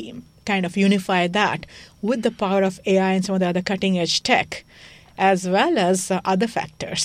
kind 0.51 0.65
of 0.65 0.75
unify 0.87 1.23
that 1.41 1.59
with 2.09 2.21
the 2.27 2.31
power 2.43 2.61
of 2.69 2.79
AI 2.93 3.11
and 3.15 3.23
some 3.25 3.35
of 3.35 3.41
the 3.43 3.47
other 3.51 3.61
cutting 3.71 3.93
edge 4.03 4.15
tech, 4.29 4.49
as 5.17 5.39
well 5.55 5.77
as 5.89 5.97
uh, 6.11 6.19
other 6.33 6.47
factors 6.57 7.03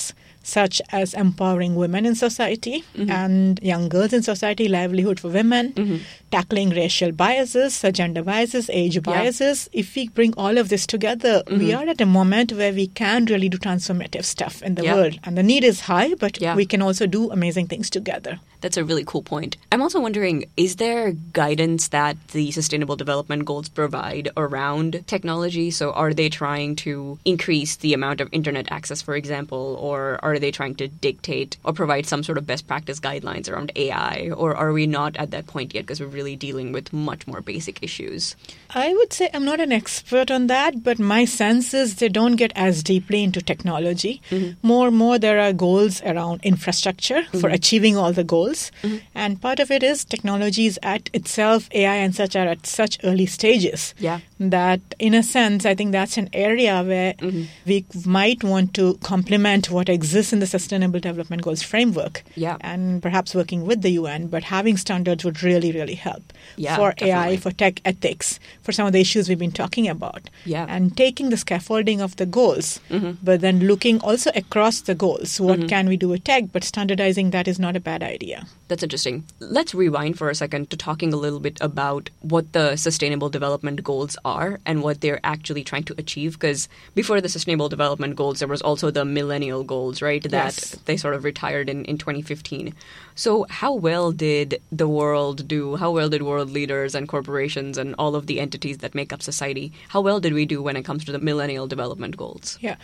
such 0.58 0.76
as 1.00 1.12
empowering 1.24 1.74
women 1.82 2.02
in 2.10 2.14
society 2.14 2.76
Mhm. 2.94 3.10
and 3.20 3.60
young 3.72 3.84
girls 3.94 4.12
in 4.18 4.22
society, 4.32 4.66
livelihood 4.78 5.18
for 5.22 5.30
women, 5.40 5.72
Mhm. 5.74 5.98
Tackling 6.36 6.68
racial 6.70 7.12
biases, 7.12 7.82
gender 7.92 8.22
biases, 8.22 8.68
age 8.80 8.96
Yeah. 8.96 9.00
biases. 9.10 9.70
If 9.72 9.94
we 9.96 10.08
bring 10.18 10.34
all 10.36 10.58
of 10.62 10.68
this 10.72 10.84
together, 10.94 11.34
we 11.60 11.68
Mhm. 11.68 11.78
are 11.78 11.88
at 11.94 12.00
a 12.06 12.08
moment 12.18 12.52
where 12.52 12.74
we 12.80 12.86
can 13.02 13.24
really 13.32 13.48
do 13.54 13.58
transformative 13.68 14.26
stuff 14.34 14.62
in 14.62 14.74
the 14.74 14.84
Yeah. 14.84 14.94
world. 14.96 15.14
And 15.24 15.38
the 15.38 15.46
need 15.52 15.64
is 15.72 15.80
high, 15.92 16.10
but 16.24 16.34
Yeah. 16.40 16.54
we 16.60 16.66
can 16.72 16.82
also 16.82 17.06
do 17.06 17.22
amazing 17.38 17.68
things 17.72 17.88
together. 17.98 18.34
That's 18.62 18.78
a 18.82 18.84
really 18.90 19.04
cool 19.06 19.22
point. 19.22 19.56
I'm 19.72 19.82
also 19.86 20.00
wondering 20.00 20.36
is 20.56 20.76
there 20.76 21.12
guidance 21.42 21.88
that 21.88 22.16
the 22.36 22.50
Sustainable 22.58 22.96
Development 22.96 23.42
Goals 23.50 23.68
provide 23.68 24.28
around 24.36 24.90
technology? 25.06 25.70
So, 25.70 25.92
are 26.02 26.12
they 26.20 26.28
trying 26.28 26.74
to 26.86 27.18
increase 27.24 27.76
the 27.76 27.92
amount 27.98 28.20
of 28.20 28.28
internet 28.32 28.66
access, 28.78 29.00
for 29.02 29.14
example, 29.22 29.64
or 29.88 30.18
are 30.26 30.38
they 30.38 30.50
trying 30.50 30.74
to 30.82 30.88
dictate 30.88 31.56
or 31.64 31.72
provide 31.72 32.06
some 32.06 32.22
sort 32.28 32.38
of 32.38 32.46
best 32.52 32.66
practice 32.66 32.98
guidelines 33.08 33.48
around 33.48 33.70
AI? 33.76 34.30
Or 34.42 34.50
are 34.62 34.72
we 34.78 34.86
not 34.98 35.16
at 35.16 35.30
that 35.32 35.46
point 35.46 35.74
yet 35.74 35.84
because 35.84 36.00
we're 36.00 36.16
really 36.18 36.25
dealing 36.34 36.72
with 36.72 36.92
much 36.92 37.26
more 37.28 37.40
basic 37.40 37.80
issues? 37.82 38.34
I 38.74 38.92
would 38.94 39.12
say 39.12 39.28
I'm 39.32 39.44
not 39.44 39.60
an 39.60 39.70
expert 39.70 40.30
on 40.30 40.48
that, 40.48 40.82
but 40.82 40.98
my 40.98 41.24
sense 41.26 41.72
is 41.74 41.96
they 41.96 42.08
don't 42.08 42.36
get 42.36 42.52
as 42.56 42.82
deeply 42.82 43.22
into 43.22 43.40
technology. 43.40 44.20
Mhm. 44.30 44.56
More 44.62 44.88
and 44.88 44.96
more, 44.96 45.18
there 45.18 45.38
are 45.40 45.52
goals 45.52 46.02
around 46.02 46.40
infrastructure 46.42 47.22
for 47.32 47.50
Mhm. 47.50 47.54
achieving 47.54 47.96
all 47.96 48.12
the 48.12 48.24
goals. 48.24 48.72
Mhm. 48.82 49.00
And 49.14 49.40
part 49.40 49.60
of 49.60 49.70
it 49.70 49.82
is 49.82 50.04
technologies 50.04 50.78
at 50.82 51.10
itself, 51.12 51.68
AI 51.72 51.96
and 51.96 52.14
such 52.14 52.34
are 52.34 52.48
at 52.48 52.66
such 52.66 52.98
early 53.04 53.26
stages 53.26 53.94
Yeah. 54.00 54.20
that, 54.40 54.80
in 54.98 55.14
a 55.14 55.22
sense, 55.22 55.66
I 55.66 55.74
think 55.74 55.92
that's 55.92 56.16
an 56.16 56.30
area 56.32 56.82
where 56.82 57.14
Mhm. 57.14 57.46
we 57.66 57.84
might 58.04 58.42
want 58.42 58.72
to 58.74 58.98
complement 59.02 59.70
what 59.70 59.88
exists 59.88 60.32
in 60.32 60.38
the 60.40 60.46
Sustainable 60.46 61.00
Development 61.00 61.42
Goals 61.42 61.62
framework 61.62 62.24
Yeah. 62.34 62.56
and 62.62 63.02
perhaps 63.02 63.34
working 63.34 63.66
with 63.66 63.82
the 63.82 63.90
UN, 63.90 64.26
but 64.28 64.44
having 64.44 64.76
standards 64.76 65.24
would 65.24 65.42
really, 65.42 65.72
really 65.72 65.94
help 66.08 66.32
Yeah, 66.64 66.76
for 66.78 66.90
definitely. 66.92 67.34
AI, 67.34 67.36
for 67.44 67.52
tech 67.62 67.80
ethics, 67.92 68.38
for 68.62 68.72
some 68.78 68.86
of 68.88 68.92
the 68.96 69.00
issues 69.06 69.28
we've 69.28 69.44
been 69.46 69.58
talking 69.62 69.86
about. 69.96 70.30
Yeah. 70.54 70.66
And 70.76 70.96
taking 71.04 71.30
the 71.34 71.36
scaffolding 71.44 72.00
of 72.06 72.16
the 72.22 72.26
goals, 72.38 72.68
Mhm. 72.90 73.16
but 73.28 73.40
then 73.46 73.60
looking 73.70 74.00
also 74.00 74.30
across 74.42 74.80
the 74.90 74.94
goals. 75.04 75.40
What 75.48 75.60
Mhm. 75.60 75.68
can 75.74 75.88
we 75.92 75.96
do 76.04 76.08
with 76.14 76.24
tech? 76.30 76.44
But 76.52 76.64
standardizing 76.72 77.30
that 77.36 77.48
is 77.54 77.58
not 77.66 77.76
a 77.76 77.84
bad 77.90 78.02
idea. 78.02 78.46
That's 78.68 78.82
interesting. 78.86 79.24
Let's 79.58 79.74
rewind 79.82 80.18
for 80.18 80.28
a 80.30 80.34
second 80.42 80.70
to 80.70 80.76
talking 80.76 81.12
a 81.12 81.16
little 81.24 81.38
bit 81.48 81.58
about 81.60 82.10
what 82.34 82.52
the 82.52 82.66
Sustainable 82.76 83.28
Development 83.38 83.82
Goals 83.90 84.16
are 84.24 84.50
and 84.66 84.82
what 84.82 85.00
they're 85.00 85.20
actually 85.34 85.62
trying 85.72 85.84
to 85.90 85.94
achieve. 85.98 86.32
Because 86.38 86.68
before 86.94 87.20
the 87.20 87.28
Sustainable 87.36 87.68
Development 87.76 88.16
Goals, 88.16 88.38
there 88.40 88.48
was 88.54 88.62
also 88.62 88.90
the 88.90 89.04
Millennial 89.04 89.62
Goals, 89.74 90.02
right? 90.02 90.22
That 90.22 90.54
Yes. 90.56 90.76
they 90.86 90.96
sort 90.96 91.14
of 91.14 91.22
retired 91.24 91.68
in, 91.74 91.84
in 91.84 91.96
2015. 91.98 92.74
So, 93.14 93.46
how 93.48 93.72
well 93.72 94.12
did 94.12 94.60
the 94.70 94.88
world 95.00 95.48
do? 95.48 95.76
How 95.76 95.90
well 95.96 96.08
did 96.08 96.22
world 96.22 96.50
leaders 96.50 96.94
and 96.94 97.08
corporations 97.08 97.78
and 97.82 97.94
all 97.98 98.14
of 98.14 98.26
the 98.30 98.38
entities 98.44 98.78
that 98.84 98.94
make 98.94 99.12
up 99.14 99.22
society, 99.22 99.72
how 99.88 100.00
well 100.00 100.20
did 100.20 100.34
we 100.38 100.44
do 100.46 100.62
when 100.62 100.76
it 100.76 100.84
comes 100.84 101.04
to 101.06 101.12
the 101.12 101.18
Millennial 101.18 101.66
Development 101.66 102.16
Goals? 102.16 102.58
Yeah. 102.60 102.76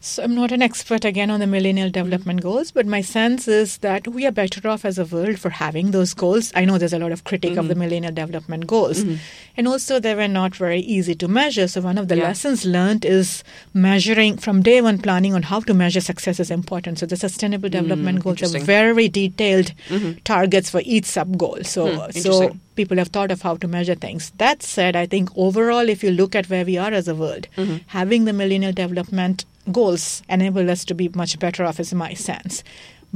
So 0.00 0.22
I'm 0.22 0.34
not 0.34 0.52
an 0.52 0.62
expert 0.62 1.04
again 1.04 1.30
on 1.30 1.40
the 1.40 1.46
Millennial 1.46 1.90
Development 1.90 2.40
Goals, 2.42 2.70
but 2.70 2.86
my 2.86 3.00
sense 3.00 3.48
is 3.48 3.78
that 3.78 4.06
we 4.08 4.26
are 4.26 4.32
better 4.32 4.68
off 4.68 4.84
as 4.84 4.98
a 4.98 5.04
world 5.04 5.38
for 5.38 5.50
having 5.50 5.90
those 5.92 6.14
goals. 6.14 6.52
I 6.54 6.64
know 6.64 6.78
there's 6.78 6.92
a 6.92 6.98
lot 6.98 7.12
of 7.12 7.24
critique 7.24 7.56
of 7.56 7.68
the 7.68 7.74
mm-hmm. 7.74 7.82
Millennial 7.82 8.12
Development 8.12 8.66
Goals. 8.66 9.02
Mm-hmm. 9.02 9.16
And 9.56 9.68
also, 9.68 9.98
they 9.98 10.14
were 10.14 10.28
not 10.28 10.54
very 10.54 10.80
easy 10.80 11.14
to 11.14 11.28
measure. 11.28 11.66
So, 11.66 11.80
one 11.80 11.98
of 11.98 12.08
the 12.08 12.16
Yeah. 12.16 12.24
lessons 12.24 12.64
learned 12.64 13.04
is 13.04 13.42
measuring 13.72 14.36
from 14.36 14.62
day 14.62 14.80
one, 14.80 14.98
planning 14.98 15.34
on 15.34 15.42
how 15.42 15.60
to 15.60 15.74
measure 15.74 16.00
success 16.00 16.40
is 16.40 16.50
important. 16.50 16.98
So, 16.98 17.06
the 17.06 17.16
Sustainable 17.16 17.68
mm-hmm. 17.68 17.82
Development 17.82 18.22
Goals 18.22 18.54
are 18.54 18.58
very 18.60 19.08
detailed 19.08 19.72
targets 20.24 20.70
for 20.70 20.82
each 20.84 21.06
sub 21.06 21.36
goal. 21.38 21.58
So, 21.64 21.86
Hmm, 21.86 22.10
so. 22.10 22.55
People 22.74 22.96
have 22.98 23.08
thought 23.08 23.30
of 23.30 23.42
how 23.42 23.56
to 23.56 23.68
measure 23.68 23.94
things. 23.94 24.32
That 24.38 24.62
said, 24.62 24.96
I 24.96 25.06
think 25.06 25.30
overall, 25.36 25.88
if 25.88 26.02
you 26.04 26.10
look 26.10 26.34
at 26.34 26.48
where 26.50 26.64
we 26.64 26.76
are 26.78 26.92
as 26.92 27.08
a 27.08 27.14
world, 27.14 27.48
Mm-hmm. 27.56 27.76
having 27.88 28.24
the 28.24 28.32
Millennial 28.32 28.72
Development 28.72 29.44
Goals 29.72 30.22
enable 30.28 30.70
us 30.70 30.84
to 30.84 30.94
be 30.94 31.08
much 31.08 31.38
better 31.40 31.64
off, 31.64 31.80
is 31.80 31.92
my 31.92 32.14
sense. 32.14 32.62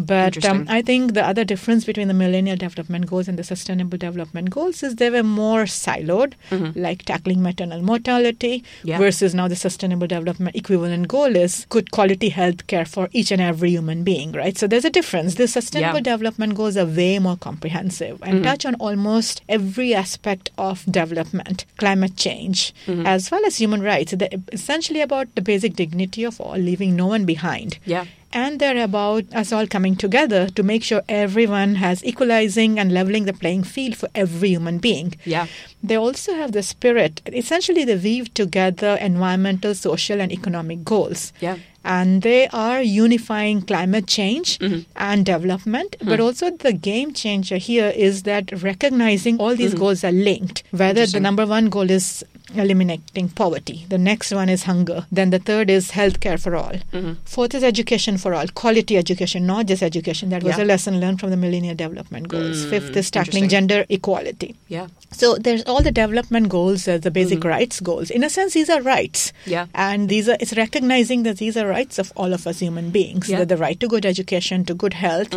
But 0.07 0.45
um, 0.45 0.67
I 0.69 0.83
think 0.83 1.15
the 1.15 1.25
other 1.27 1.45
difference 1.45 1.85
between 1.85 2.09
the 2.09 2.15
Millennial 2.15 2.57
Development 2.57 3.07
Goals 3.07 3.29
and 3.29 3.39
the 3.39 3.45
Sustainable 3.45 3.99
Development 3.99 4.49
Goals 4.51 4.83
is 4.83 4.97
they 4.97 5.11
were 5.11 5.23
more 5.23 5.65
siloed, 5.65 6.35
like 6.75 7.05
tackling 7.05 7.43
maternal 7.43 7.83
mortality, 7.83 8.41
Mm-hmm. 8.41 8.89
Yeah. 8.89 8.99
versus 8.99 9.35
now 9.35 9.47
the 9.49 9.57
Sustainable 9.57 10.07
Development 10.07 10.55
equivalent 10.57 11.09
goal 11.09 11.37
is 11.37 11.67
good 11.69 11.91
quality 11.91 12.29
health 12.31 12.67
care 12.67 12.85
for 12.85 13.09
each 13.13 13.31
and 13.31 13.41
every 13.41 13.71
human 13.71 14.03
being, 14.05 14.33
right? 14.33 14.57
So 14.57 14.67
there's 14.67 14.85
a 14.85 14.91
difference. 14.91 15.35
The 15.35 15.47
Sustainable 15.49 15.99
Yeah. 15.99 16.13
Development 16.17 16.55
Goals 16.55 16.77
are 16.77 16.87
way 16.87 17.19
more 17.19 17.37
comprehensive 17.37 18.19
and 18.23 18.43
touch 18.45 18.65
on 18.65 18.75
almost 18.77 19.43
every 19.49 19.95
aspect 19.95 20.51
of 20.59 20.85
development, 20.91 21.65
climate 21.77 22.17
change, 22.17 22.73
as 22.89 23.31
well 23.31 23.45
as 23.47 23.57
human 23.59 23.83
rights. 23.83 24.13
They're 24.13 24.29
essentially 24.53 25.01
about 25.01 25.35
the 25.35 25.43
basic 25.43 25.75
dignity 25.77 26.25
of 26.25 26.41
all, 26.41 26.57
leaving 26.57 26.97
no 26.97 27.07
one 27.09 27.25
behind. 27.25 27.79
Yeah. 27.85 28.07
And 28.33 28.61
they're 28.61 28.83
about 28.85 29.25
us 29.35 29.53
all 29.53 29.67
coming 29.67 29.97
together 29.97 30.49
to 30.51 30.63
make 30.63 30.85
sure 30.85 31.03
everyone 31.09 31.75
has 31.77 32.05
equalizing 32.05 32.79
and 32.79 32.93
leveling 32.93 33.25
the 33.25 33.33
playing 33.33 33.65
field 33.65 33.97
for 33.97 34.09
every 34.15 34.51
human 34.51 34.79
being. 34.79 35.15
Yeah. 35.25 35.47
They 35.83 35.97
also 35.97 36.35
have 36.35 36.53
the 36.53 36.63
spirit. 36.63 37.23
Essentially, 37.27 37.85
they 37.85 37.97
weave 37.97 38.33
together 38.35 38.97
environmental, 39.01 39.75
social, 39.75 40.21
and 40.21 40.31
economic 40.31 40.85
goals. 40.85 41.33
Yeah. 41.41 41.57
And 41.83 42.21
they 42.23 42.47
are 42.49 42.83
unifying 42.83 43.63
climate 43.63 44.07
change 44.07 44.59
Mm-hmm. 44.59 44.81
and 44.97 45.25
development. 45.27 45.97
Hmm. 46.01 46.09
But 46.11 46.21
also, 46.21 46.51
the 46.51 46.73
game 46.75 47.13
changer 47.15 47.57
here 47.57 47.89
is 47.97 48.23
that 48.25 48.63
recognizing 48.63 49.39
all 49.39 49.57
these 49.57 49.75
goals 49.75 50.05
are 50.05 50.13
linked. 50.13 50.63
Whether 50.71 51.07
the 51.07 51.13
Mm-hmm. 51.19 51.23
Number 51.23 51.47
one 51.47 51.69
goal 51.71 51.91
is 51.91 52.25
eliminating 52.55 53.29
poverty, 53.29 53.87
the 53.89 53.99
next 53.99 54.33
one 54.33 54.49
is 54.49 54.65
hunger, 54.65 55.07
then 55.13 55.31
the 55.31 55.39
third 55.39 55.71
is 55.71 55.91
healthcare 55.93 56.39
for 56.41 56.57
all, 56.57 56.73
Mm-hmm. 56.93 57.13
fourth 57.25 57.55
is 57.55 57.63
education 57.65 58.17
for 58.19 58.35
all, 58.35 58.47
quality 58.49 58.97
education, 58.97 59.47
not 59.47 59.67
just 59.67 59.83
education. 59.83 60.31
That 60.31 60.43
was 60.43 60.57
Yeah. 60.59 60.65
a 60.65 60.67
lesson 60.67 61.01
learned 61.01 61.21
from 61.21 61.31
the 61.31 61.37
Millennium 61.37 61.77
Development 61.77 62.27
Goals. 62.29 62.65
Mm, 62.65 62.71
Fifth 62.71 62.97
is 62.97 63.11
tackling 63.11 63.49
gender 63.49 63.85
equality. 63.89 64.55
Yeah. 64.69 64.89
So 65.13 65.37
there's 65.37 65.63
all 65.65 65.83
the 65.83 65.91
development 65.93 66.49
goals, 66.49 66.87
uh, 66.89 66.99
the 66.99 67.11
basic 67.11 67.43
rights 67.45 67.81
goals. 67.81 68.11
In 68.11 68.23
a 68.25 68.31
sense, 68.31 68.55
these 68.55 68.71
are 68.71 68.81
rights. 68.83 69.33
Mm-hmm. 69.33 69.51
Yeah. 69.51 69.67
And 69.75 70.09
these 70.09 70.29
are 70.29 70.37
it's 70.41 70.57
recognizing 70.57 71.25
that 71.25 71.39
these 71.39 71.57
are 71.57 71.67
rights 71.67 71.99
of 71.99 72.13
all 72.17 72.33
of 72.33 72.47
us 72.47 72.61
human 72.61 72.91
beings. 72.91 73.29
Yeah. 73.29 73.35
Mm-hmm. 73.37 73.41
That 73.41 73.49
the 73.49 73.57
right 73.57 73.79
to 73.81 73.89
good 73.89 74.07
education, 74.07 74.65
to 74.67 74.75
good 74.75 74.95
health, 74.95 75.35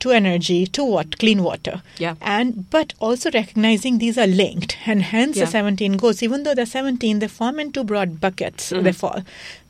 to 0.00 0.10
energy, 0.10 0.66
to 0.66 0.84
what 0.84 1.18
clean 1.18 1.42
water. 1.42 1.82
Yeah. 1.98 2.14
And 2.20 2.68
but 2.70 2.94
also 3.00 3.30
recognizing 3.30 3.98
these 3.98 4.18
are 4.18 4.26
linked, 4.26 4.76
and 4.86 5.02
hence 5.02 5.36
Yeah. 5.36 5.44
the 5.44 5.50
17 5.50 5.96
goals. 5.96 6.22
Even 6.22 6.42
though 6.42 6.54
they're 6.54 6.66
17, 6.66 7.18
they 7.20 7.28
form 7.28 7.60
in 7.60 7.72
two 7.72 7.84
broad 7.84 8.20
buckets. 8.20 8.70
Mm-hmm. 8.72 8.84
They 8.84 8.92
fall 8.92 9.22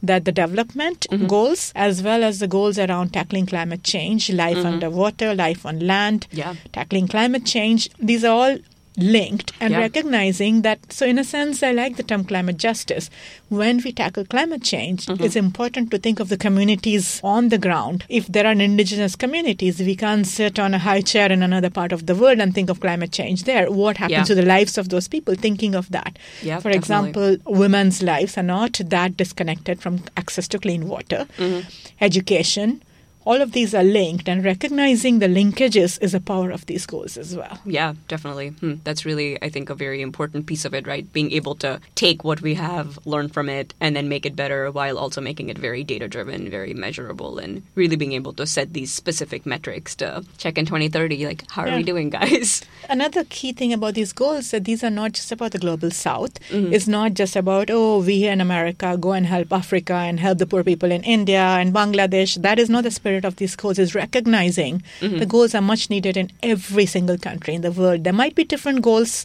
that 0.02 0.24
the 0.24 0.32
development 0.32 1.06
goals 1.28 1.72
as 1.76 2.02
well 2.02 2.24
as 2.24 2.38
the 2.38 2.48
goals 2.48 2.78
around 2.78 3.12
tackling 3.12 3.46
climate 3.46 3.82
change, 3.84 4.30
life 4.30 4.64
underwater, 4.64 5.34
life 5.34 5.66
on 5.66 5.80
land, 5.80 6.26
Mm-hmm. 6.30 6.38
Yeah. 6.38 6.54
tackling 6.72 7.08
climate 7.08 7.44
change. 7.46 7.88
These 7.98 8.24
are 8.24 8.36
all 8.50 8.58
linked 9.02 9.52
and 9.60 9.72
Yeah. 9.72 9.80
recognizing 9.80 10.62
that 10.62 10.92
so 10.92 11.06
in 11.06 11.18
a 11.18 11.24
sense 11.24 11.62
i 11.62 11.72
like 11.72 11.96
the 11.96 12.02
term 12.02 12.24
climate 12.24 12.56
justice 12.56 13.10
when 13.48 13.80
we 13.84 13.92
tackle 13.92 14.24
climate 14.24 14.62
change 14.62 15.06
Mm-hmm. 15.06 15.24
it's 15.24 15.36
important 15.36 15.90
to 15.90 15.98
think 15.98 16.20
of 16.20 16.28
the 16.28 16.36
communities 16.36 17.20
on 17.22 17.48
the 17.48 17.58
ground 17.58 18.04
if 18.08 18.26
there 18.26 18.46
are 18.46 18.52
indigenous 18.52 19.16
communities 19.16 19.80
we 19.80 19.96
can't 19.96 20.26
sit 20.26 20.58
on 20.58 20.74
a 20.74 20.78
high 20.78 21.00
chair 21.00 21.30
in 21.32 21.42
another 21.42 21.70
part 21.70 21.92
of 21.92 22.06
the 22.06 22.14
world 22.14 22.38
and 22.40 22.54
think 22.54 22.70
of 22.70 22.80
climate 22.80 23.12
change 23.12 23.44
there 23.44 23.70
what 23.70 23.96
happens 23.96 24.18
Yeah. 24.18 24.24
to 24.24 24.34
the 24.34 24.42
lives 24.54 24.76
of 24.78 24.88
those 24.90 25.08
people 25.08 25.34
thinking 25.34 25.74
of 25.74 25.90
that 25.90 26.18
for 26.40 26.46
definitely. 26.46 26.78
example 26.78 27.36
women's 27.46 28.02
lives 28.02 28.36
are 28.36 28.42
not 28.42 28.80
that 28.96 29.16
disconnected 29.16 29.80
from 29.80 30.02
access 30.16 30.48
to 30.48 30.58
clean 30.58 30.88
water 30.88 31.26
Mm-hmm. 31.38 31.60
education 32.00 32.82
all 33.24 33.40
of 33.42 33.52
these 33.52 33.74
are 33.74 33.82
linked 33.84 34.28
and 34.28 34.44
recognizing 34.44 35.18
the 35.18 35.26
linkages 35.28 36.00
is 36.02 36.14
a 36.14 36.20
power 36.20 36.50
of 36.50 36.64
these 36.66 36.86
goals 36.86 37.16
as 37.16 37.36
well 37.36 37.58
Yeah, 37.66 37.94
definitely. 38.08 38.48
Hmm. 38.60 38.74
That's 38.84 39.04
really, 39.04 39.40
I 39.42 39.48
think, 39.50 39.68
a 39.70 39.74
very 39.74 40.00
important 40.02 40.46
piece 40.46 40.64
of 40.64 40.74
it, 40.74 40.86
right? 40.86 41.10
Being 41.12 41.30
able 41.32 41.54
to 41.56 41.80
take 41.94 42.24
what 42.24 42.40
we 42.40 42.54
have, 42.54 42.98
learn 43.04 43.28
from 43.28 43.48
it, 43.48 43.74
and 43.80 43.94
then 43.94 44.08
make 44.08 44.24
it 44.24 44.34
better 44.36 44.70
while 44.70 44.96
also 44.98 45.20
making 45.20 45.48
it 45.50 45.58
very 45.58 45.84
data 45.84 46.08
driven, 46.08 46.48
very 46.50 46.72
measurable, 46.74 47.38
and 47.38 47.62
really 47.74 47.96
being 47.96 48.12
able 48.12 48.32
to 48.34 48.46
set 48.46 48.72
these 48.72 48.90
specific 48.92 49.44
metrics 49.44 49.94
to 49.96 50.24
check 50.38 50.56
in 50.56 50.64
2030, 50.66 51.26
like, 51.26 51.44
how 51.50 51.62
are 51.62 51.68
Yeah. 51.68 51.76
we 51.76 51.82
doing, 51.82 52.08
guys? 52.10 52.62
Another 52.88 53.24
key 53.24 53.52
thing 53.52 53.72
about 53.72 53.94
these 53.94 54.12
goals 54.12 54.50
that 54.52 54.64
these 54.64 54.82
are 54.82 54.90
not 54.90 55.12
just 55.12 55.30
about 55.32 55.52
the 55.52 55.58
global 55.58 55.90
south. 55.90 56.40
Mm-hmm. 56.48 56.72
It's 56.72 56.88
not 56.88 57.14
just 57.14 57.36
about, 57.36 57.68
oh, 57.70 58.00
we 58.00 58.16
here 58.20 58.32
in 58.32 58.40
America 58.40 58.96
go 58.98 59.12
and 59.12 59.26
help 59.26 59.52
Africa 59.52 59.94
and 59.94 60.18
help 60.20 60.38
the 60.38 60.46
poor 60.46 60.64
people 60.64 60.90
in 60.90 61.02
India 61.04 61.42
and 61.42 61.74
Bangladesh. 61.74 62.40
That 62.40 62.58
is 62.58 62.70
not 62.70 62.84
the 62.84 62.90
spirit 62.90 63.09
of 63.18 63.36
these 63.36 63.56
goals. 63.56 63.78
is 63.78 63.94
recognizing 63.94 64.82
Mm-hmm. 65.00 65.18
the 65.18 65.26
goals 65.26 65.54
are 65.54 65.60
much 65.62 65.90
needed 65.90 66.16
in 66.16 66.30
every 66.42 66.86
single 66.86 67.18
country 67.18 67.54
in 67.54 67.62
the 67.62 67.72
world. 67.72 68.04
There 68.04 68.12
might 68.12 68.34
be 68.34 68.44
different 68.44 68.82
goals 68.82 69.24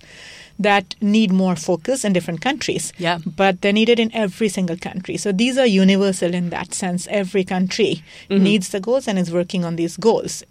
that 0.57 0.95
need 1.01 1.31
more 1.31 1.55
focus 1.55 2.05
in 2.05 2.13
different 2.13 2.39
countries. 2.41 2.93
Yeah. 2.97 3.19
But 3.25 3.61
they're 3.61 3.73
needed 3.73 3.99
in 3.99 4.13
every 4.15 4.47
single 4.49 4.77
country. 4.77 5.17
So 5.17 5.31
these 5.31 5.57
are 5.57 5.65
universal 5.65 6.33
in 6.33 6.49
that 6.51 6.73
sense. 6.73 7.07
Every 7.09 7.43
country 7.43 8.03
Mm-hmm. 8.29 8.43
needs 8.43 8.69
the 8.69 8.79
goals 8.79 9.07
and 9.07 9.19
is 9.19 9.31
working 9.31 9.65
on 9.65 9.75
these 9.75 9.97
goals. 9.97 10.43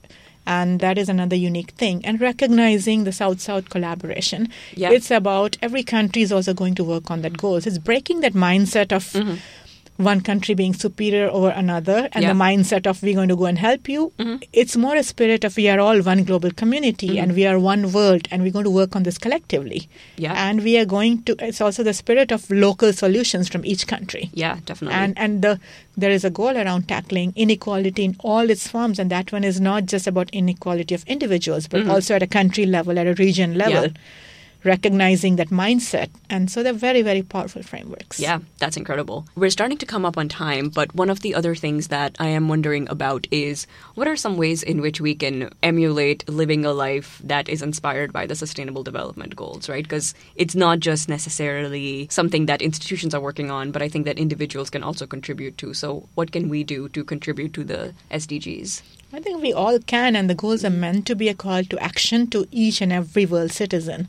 And 0.46 0.80
that 0.80 0.98
is 0.98 1.08
another 1.08 1.36
unique 1.36 1.70
thing. 1.70 2.04
And 2.04 2.20
recognizing 2.20 3.04
the 3.04 3.12
South 3.12 3.40
South 3.40 3.70
collaboration. 3.70 4.48
Yeah. 4.74 4.90
It's 4.90 5.10
about 5.10 5.56
every 5.62 5.82
country 5.82 6.20
is 6.20 6.30
also 6.32 6.52
going 6.52 6.74
to 6.74 6.84
work 6.84 7.10
on 7.10 7.22
that 7.22 7.38
goals. 7.38 7.66
It's 7.66 7.78
breaking 7.78 8.20
that 8.20 8.34
mindset 8.34 8.92
of 8.92 9.16
one 9.96 10.20
country 10.20 10.54
being 10.56 10.74
superior 10.74 11.28
over 11.30 11.50
another 11.50 12.08
and 12.12 12.22
Yeah. 12.24 12.32
the 12.32 12.38
mindset 12.38 12.84
of 12.86 13.00
we're 13.02 13.14
going 13.14 13.28
to 13.28 13.36
go 13.36 13.44
and 13.46 13.58
help 13.58 13.88
you. 13.88 14.12
It's 14.52 14.76
more 14.76 14.96
a 14.96 15.04
spirit 15.04 15.44
of 15.44 15.56
we 15.56 15.68
are 15.68 15.78
all 15.78 16.00
one 16.02 16.24
global 16.24 16.50
community 16.50 17.18
and 17.20 17.34
we 17.36 17.46
are 17.46 17.60
one 17.60 17.92
world 17.92 18.26
and 18.32 18.42
we're 18.42 18.50
going 18.50 18.64
to 18.64 18.70
work 18.70 18.96
on 18.96 19.04
this 19.04 19.18
collectively. 19.18 19.88
Yeah. 20.16 20.32
And 20.48 20.64
we 20.64 20.76
are 20.78 20.84
going 20.84 21.22
to, 21.24 21.36
it's 21.38 21.60
also 21.60 21.84
the 21.84 21.94
spirit 21.94 22.32
of 22.32 22.50
local 22.50 22.92
solutions 22.92 23.48
from 23.48 23.64
each 23.64 23.86
country. 23.86 24.30
Yeah, 24.34 24.58
definitely. 24.64 24.96
And 24.98 25.16
and 25.16 25.42
the 25.42 25.60
there 25.96 26.10
is 26.10 26.24
a 26.24 26.30
goal 26.30 26.56
around 26.56 26.88
tackling 26.88 27.32
inequality 27.36 28.04
in 28.04 28.16
all 28.18 28.50
its 28.50 28.66
forms, 28.66 28.98
and 28.98 29.10
that 29.12 29.30
one 29.30 29.44
is 29.44 29.60
not 29.60 29.86
just 29.86 30.08
about 30.08 30.28
inequality 30.32 30.92
of 30.96 31.04
individuals, 31.06 31.68
but 31.68 31.86
also 31.86 32.16
at 32.16 32.22
a 32.22 32.26
country 32.26 32.66
level, 32.66 32.98
at 32.98 33.06
a 33.06 33.14
region 33.14 33.54
level, 33.54 33.74
Mm-hmm. 33.74 33.94
Yeah. 33.94 34.00
Recognizing 34.64 35.36
that 35.36 35.48
mindset. 35.48 36.08
And 36.30 36.50
so 36.50 36.62
they're 36.62 36.72
very, 36.72 37.02
very 37.02 37.22
powerful 37.22 37.62
frameworks. 37.62 38.18
Yeah, 38.18 38.40
that's 38.58 38.76
incredible. 38.76 39.26
We're 39.36 39.50
starting 39.50 39.78
to 39.78 39.86
come 39.86 40.04
up 40.04 40.16
on 40.16 40.28
time, 40.28 40.68
but 40.68 40.94
one 40.94 41.10
of 41.10 41.20
the 41.20 41.34
other 41.34 41.54
things 41.54 41.88
that 41.88 42.16
I 42.18 42.28
am 42.28 42.48
wondering 42.48 42.88
about 42.88 43.26
is 43.30 43.66
what 43.94 44.08
are 44.08 44.16
some 44.16 44.36
ways 44.36 44.62
in 44.62 44.80
which 44.80 45.00
we 45.00 45.14
can 45.14 45.50
emulate 45.62 46.28
living 46.28 46.64
a 46.64 46.72
life 46.72 47.20
that 47.24 47.48
is 47.48 47.62
inspired 47.62 48.12
by 48.12 48.26
the 48.26 48.34
Sustainable 48.34 48.82
Development 48.82 49.36
Goals, 49.36 49.68
right? 49.68 49.84
Because 49.84 50.14
it's 50.36 50.54
not 50.54 50.80
just 50.80 51.08
necessarily 51.08 52.08
something 52.10 52.46
that 52.46 52.62
institutions 52.62 53.14
are 53.14 53.20
working 53.20 53.50
on, 53.50 53.70
but 53.70 53.82
I 53.82 53.88
think 53.88 54.06
that 54.06 54.18
individuals 54.18 54.70
can 54.70 54.82
also 54.82 55.06
contribute 55.06 55.58
to. 55.58 55.74
So, 55.74 56.08
what 56.14 56.32
can 56.32 56.48
we 56.48 56.64
do 56.64 56.88
to 56.90 57.04
contribute 57.04 57.52
to 57.54 57.64
the 57.64 57.94
SDGs? 58.10 58.82
I 59.12 59.20
think 59.20 59.42
we 59.42 59.52
all 59.52 59.78
can, 59.78 60.16
and 60.16 60.28
the 60.28 60.34
goals 60.34 60.64
are 60.64 60.70
meant 60.70 61.06
to 61.06 61.14
be 61.14 61.28
a 61.28 61.34
call 61.34 61.62
to 61.64 61.78
action 61.78 62.26
to 62.30 62.48
each 62.50 62.80
and 62.80 62.92
every 62.92 63.26
world 63.26 63.52
citizen. 63.52 64.08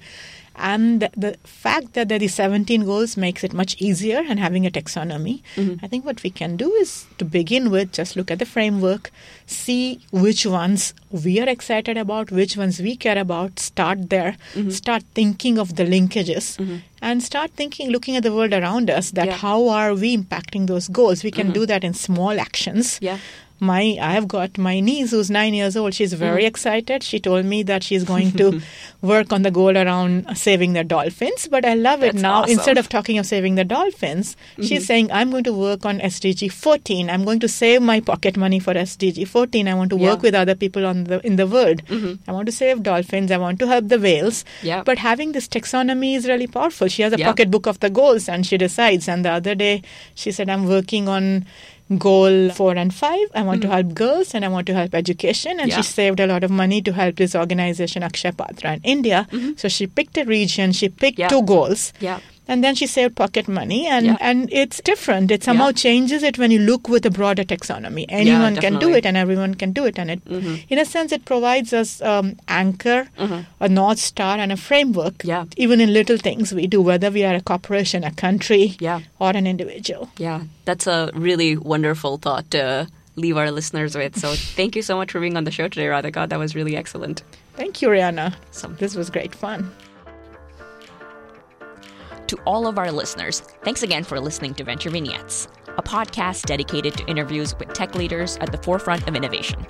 And 0.58 1.02
the, 1.02 1.10
the 1.18 1.38
fact 1.44 1.94
that 1.94 2.10
there 2.10 2.22
are 2.22 2.28
17 2.28 2.86
goals 2.86 3.18
makes 3.18 3.44
it 3.44 3.54
much 3.54 3.76
easier 3.80 4.24
and 4.28 4.40
having 4.40 4.66
a 4.66 4.72
taxonomy. 4.72 5.42
Mm-hmm. 5.56 5.84
I 5.84 5.88
think 5.88 6.06
what 6.06 6.24
we 6.24 6.30
can 6.30 6.56
do 6.58 6.72
is 6.74 7.06
to 7.18 7.26
begin 7.26 7.70
with, 7.72 7.92
just 7.92 8.16
look 8.16 8.32
at 8.32 8.40
the 8.40 8.46
framework, 8.46 9.12
see 9.46 10.00
which 10.12 10.46
ones 10.46 10.94
we 11.12 11.40
are 11.40 11.50
excited 11.50 11.98
about, 11.98 12.32
which 12.32 12.58
ones 12.58 12.80
we 12.80 12.96
care 12.96 13.18
about, 13.18 13.60
start 13.60 14.10
there, 14.10 14.38
mm-hmm. 14.54 14.70
start 14.70 15.04
thinking 15.14 15.58
of 15.58 15.76
the 15.76 15.84
linkages, 15.84 16.58
mm-hmm. 16.58 16.78
and 17.02 17.22
start 17.22 17.52
thinking, 17.52 17.90
looking 17.90 18.16
at 18.16 18.24
the 18.24 18.34
world 18.34 18.54
around 18.54 18.90
us, 18.90 19.12
that 19.12 19.28
Yeah. 19.28 19.38
how 19.38 19.68
are 19.70 19.94
we 19.94 20.16
impacting 20.18 20.68
those 20.68 20.88
goals? 20.88 21.24
We 21.24 21.32
can 21.32 21.52
do 21.52 21.66
that 21.66 21.84
in 21.84 21.94
small 21.94 22.40
actions 22.40 22.98
Yeah. 23.02 23.18
My 23.60 23.98
I 24.02 24.12
have 24.14 24.28
got 24.28 24.58
my 24.58 24.80
niece 24.80 25.12
who's 25.12 25.30
nine 25.30 25.54
years 25.54 25.78
old. 25.78 25.94
She's 25.94 26.14
very 26.14 26.42
mm-hmm. 26.42 26.48
excited. 26.48 27.04
She 27.04 27.20
told 27.20 27.46
me 27.46 27.64
that 27.64 27.84
she's 27.84 28.04
going 28.04 28.32
to 28.34 28.62
work 29.02 29.32
on 29.32 29.44
the 29.44 29.52
goal 29.52 29.78
around 29.78 30.36
saving 30.38 30.74
the 30.74 30.84
dolphins. 30.84 31.48
But 31.50 31.66
I 31.66 31.76
love 31.76 32.04
it 32.04 32.14
That's 32.14 32.22
now. 32.22 32.42
awesome. 32.42 32.54
Instead 32.54 32.78
of 32.78 32.90
talking 32.90 33.18
of 33.18 33.26
saving 33.26 33.56
the 33.56 33.64
dolphins, 33.64 34.36
she's 34.58 34.70
mm-hmm. 34.70 34.84
saying 34.84 35.12
I'm 35.12 35.32
going 35.32 35.46
to 35.46 35.54
work 35.54 35.86
on 35.86 36.00
SDG 36.00 36.52
14. 36.52 37.10
I'm 37.10 37.24
going 37.24 37.40
to 37.40 37.48
save 37.48 37.82
my 37.82 38.00
pocket 38.00 38.36
money 38.38 38.60
for 38.60 38.74
SDG 38.74 39.28
14. 39.28 39.68
I 39.68 39.74
want 39.74 39.90
to 39.92 39.96
work 39.96 40.22
with 40.22 40.36
other 40.36 40.56
people 40.56 40.86
on 40.86 41.06
the 41.06 41.26
in 41.26 41.38
the 41.38 41.48
world. 41.48 41.86
Mm-hmm. 41.86 42.30
I 42.30 42.34
want 42.34 42.48
to 42.48 42.52
save 42.52 42.84
dolphins. 42.84 43.32
I 43.32 43.38
want 43.38 43.60
to 43.60 43.68
help 43.68 43.88
the 43.88 44.00
whales. 44.00 44.44
Yeah. 44.64 44.84
But 44.84 44.98
having 44.98 45.32
this 45.32 45.48
taxonomy 45.48 46.16
is 46.16 46.28
really 46.28 46.48
powerful. 46.48 46.88
She 46.88 47.02
has 47.02 47.14
a 47.14 47.18
Yeah. 47.18 47.28
pocket 47.28 47.50
book 47.52 47.66
of 47.68 47.80
the 47.80 47.90
goals 47.90 48.28
and 48.28 48.46
she 48.46 48.58
decides. 48.58 49.08
And 49.08 49.24
the 49.24 49.32
other 49.32 49.56
day 49.56 49.82
she 50.14 50.32
said, 50.32 50.50
I'm 50.50 50.68
working 50.68 51.08
on 51.08 51.46
goal 52.00 52.50
four 52.50 52.76
and 52.76 52.94
five. 52.94 53.28
I 53.36 53.42
want 53.44 53.62
to 53.62 53.68
help 53.68 53.94
girls 53.94 54.34
and 54.34 54.44
I 54.44 54.48
want 54.48 54.66
to 54.68 54.74
help 54.74 54.94
education. 54.96 55.52
And 55.60 55.70
Mm-hmm. 55.70 55.70
Yeah. 55.70 55.76
she 55.78 55.84
saved 55.84 56.20
a 56.20 56.28
lot 56.28 56.44
of 56.44 56.52
money 56.52 56.82
to 56.82 56.92
help 56.94 57.16
this 57.18 57.36
organization 57.36 58.02
Akshay 58.04 58.32
Patra 58.32 58.74
in 58.74 58.82
India. 58.84 59.28
So 59.58 59.68
she 59.68 59.88
picked 59.88 60.18
a 60.18 60.26
region, 60.26 60.72
she 60.72 60.90
picked 60.90 61.18
Mm-hmm. 61.20 61.22
Yeah. 61.22 61.28
two 61.30 61.44
goals. 61.44 61.94
Yeah. 62.00 62.20
And 62.48 62.64
then 62.64 62.76
she 62.76 62.86
saved 62.88 63.16
pocket 63.16 63.48
money, 63.48 63.88
and, 63.88 64.06
Yeah. 64.06 64.18
and 64.22 64.50
it's 64.52 64.80
different. 64.82 65.32
It 65.32 65.44
somehow 65.44 65.68
Yeah. 65.68 65.72
changes 65.84 66.24
it 66.24 66.38
when 66.38 66.52
you 66.52 66.60
look 66.60 66.88
with 66.88 67.06
a 67.06 67.10
broader 67.10 67.44
taxonomy. 67.44 68.06
Anyone 68.10 68.56
can 68.58 68.78
do 68.80 68.94
it, 68.94 69.06
and 69.06 69.18
everyone 69.18 69.56
can 69.56 69.72
do 69.72 69.86
it. 69.86 69.98
And 69.98 70.12
it, 70.12 70.24
Mm-hmm. 70.26 70.56
in 70.70 70.78
a 70.80 70.86
sense, 70.86 71.12
it 71.12 71.26
provides 71.26 71.74
us 71.74 72.02
um, 72.02 72.36
anchor, 72.48 73.08
a 73.60 73.70
north 73.70 74.00
star, 74.00 74.38
and 74.38 74.52
a 74.52 74.58
framework. 74.58 75.24
Yeah. 75.24 75.46
Even 75.58 75.82
in 75.82 75.94
little 75.94 76.18
things 76.18 76.54
we 76.54 76.68
do, 76.68 76.82
whether 76.82 77.10
we 77.10 77.24
are 77.24 77.36
a 77.36 77.42
corporation, 77.42 78.04
a 78.04 78.12
country, 78.12 78.76
Yeah. 78.80 79.00
or 79.20 79.32
an 79.32 79.48
individual. 79.48 80.10
Yeah, 80.18 80.42
that's 80.66 80.88
a 80.88 81.10
really 81.14 81.58
wonderful 81.58 82.18
thought 82.18 82.52
to 82.52 82.88
leave 83.16 83.38
our 83.38 83.50
listeners 83.50 83.96
with. 83.96 84.20
So 84.20 84.34
thank 84.60 84.76
you 84.76 84.82
so 84.82 84.98
much 84.98 85.12
for 85.12 85.20
being 85.20 85.38
on 85.38 85.46
the 85.46 85.52
show 85.52 85.68
today, 85.68 85.86
Radhika. 85.88 86.28
That 86.30 86.38
was 86.40 86.54
really 86.54 86.76
excellent. 86.76 87.24
Thank 87.56 87.82
you, 87.82 87.88
Rihanna. 87.88 88.34
so, 88.52 88.68
This 88.68 88.96
was 88.96 89.10
great 89.10 89.34
fun. 89.34 89.72
To 92.28 92.38
all 92.46 92.68
of 92.68 92.78
our 92.80 92.92
listeners, 92.92 93.42
thanks 93.64 93.84
again 93.84 94.04
for 94.04 94.20
listening 94.20 94.56
to 94.56 94.64
Venture 94.64 94.90
Vignettes, 94.90 95.48
a 95.78 95.84
podcast 95.84 96.44
dedicated 96.44 96.96
to 96.98 97.06
interviews 97.06 97.54
with 97.60 97.74
tech 97.74 97.94
leaders 97.94 98.38
at 98.38 98.52
the 98.52 98.58
forefront 98.58 99.08
of 99.08 99.16
innovation. 99.16 99.64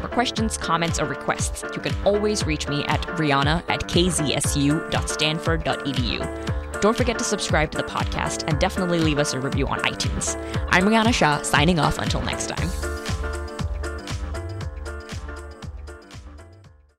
For 0.00 0.08
questions, 0.08 0.58
comments, 0.58 1.00
or 1.00 1.06
requests, 1.06 1.62
you 1.74 1.80
can 1.80 1.94
always 2.04 2.44
reach 2.44 2.68
me 2.68 2.84
at 2.84 3.00
rihanna 3.02 3.62
at 3.68 3.88
kzsu.stanford.edu. 3.88 6.80
Don't 6.82 6.96
forget 6.96 7.18
to 7.18 7.24
subscribe 7.24 7.70
to 7.70 7.78
the 7.78 7.84
podcast 7.84 8.44
and 8.48 8.58
definitely 8.58 8.98
leave 8.98 9.18
us 9.18 9.34
a 9.34 9.40
review 9.40 9.68
on 9.68 9.78
iTunes. 9.80 10.36
I'm 10.68 10.84
Rihanna 10.84 11.14
Shah, 11.14 11.42
signing 11.42 11.78
off 11.78 11.98
until 11.98 12.22
next 12.22 12.48
time. 12.48 13.01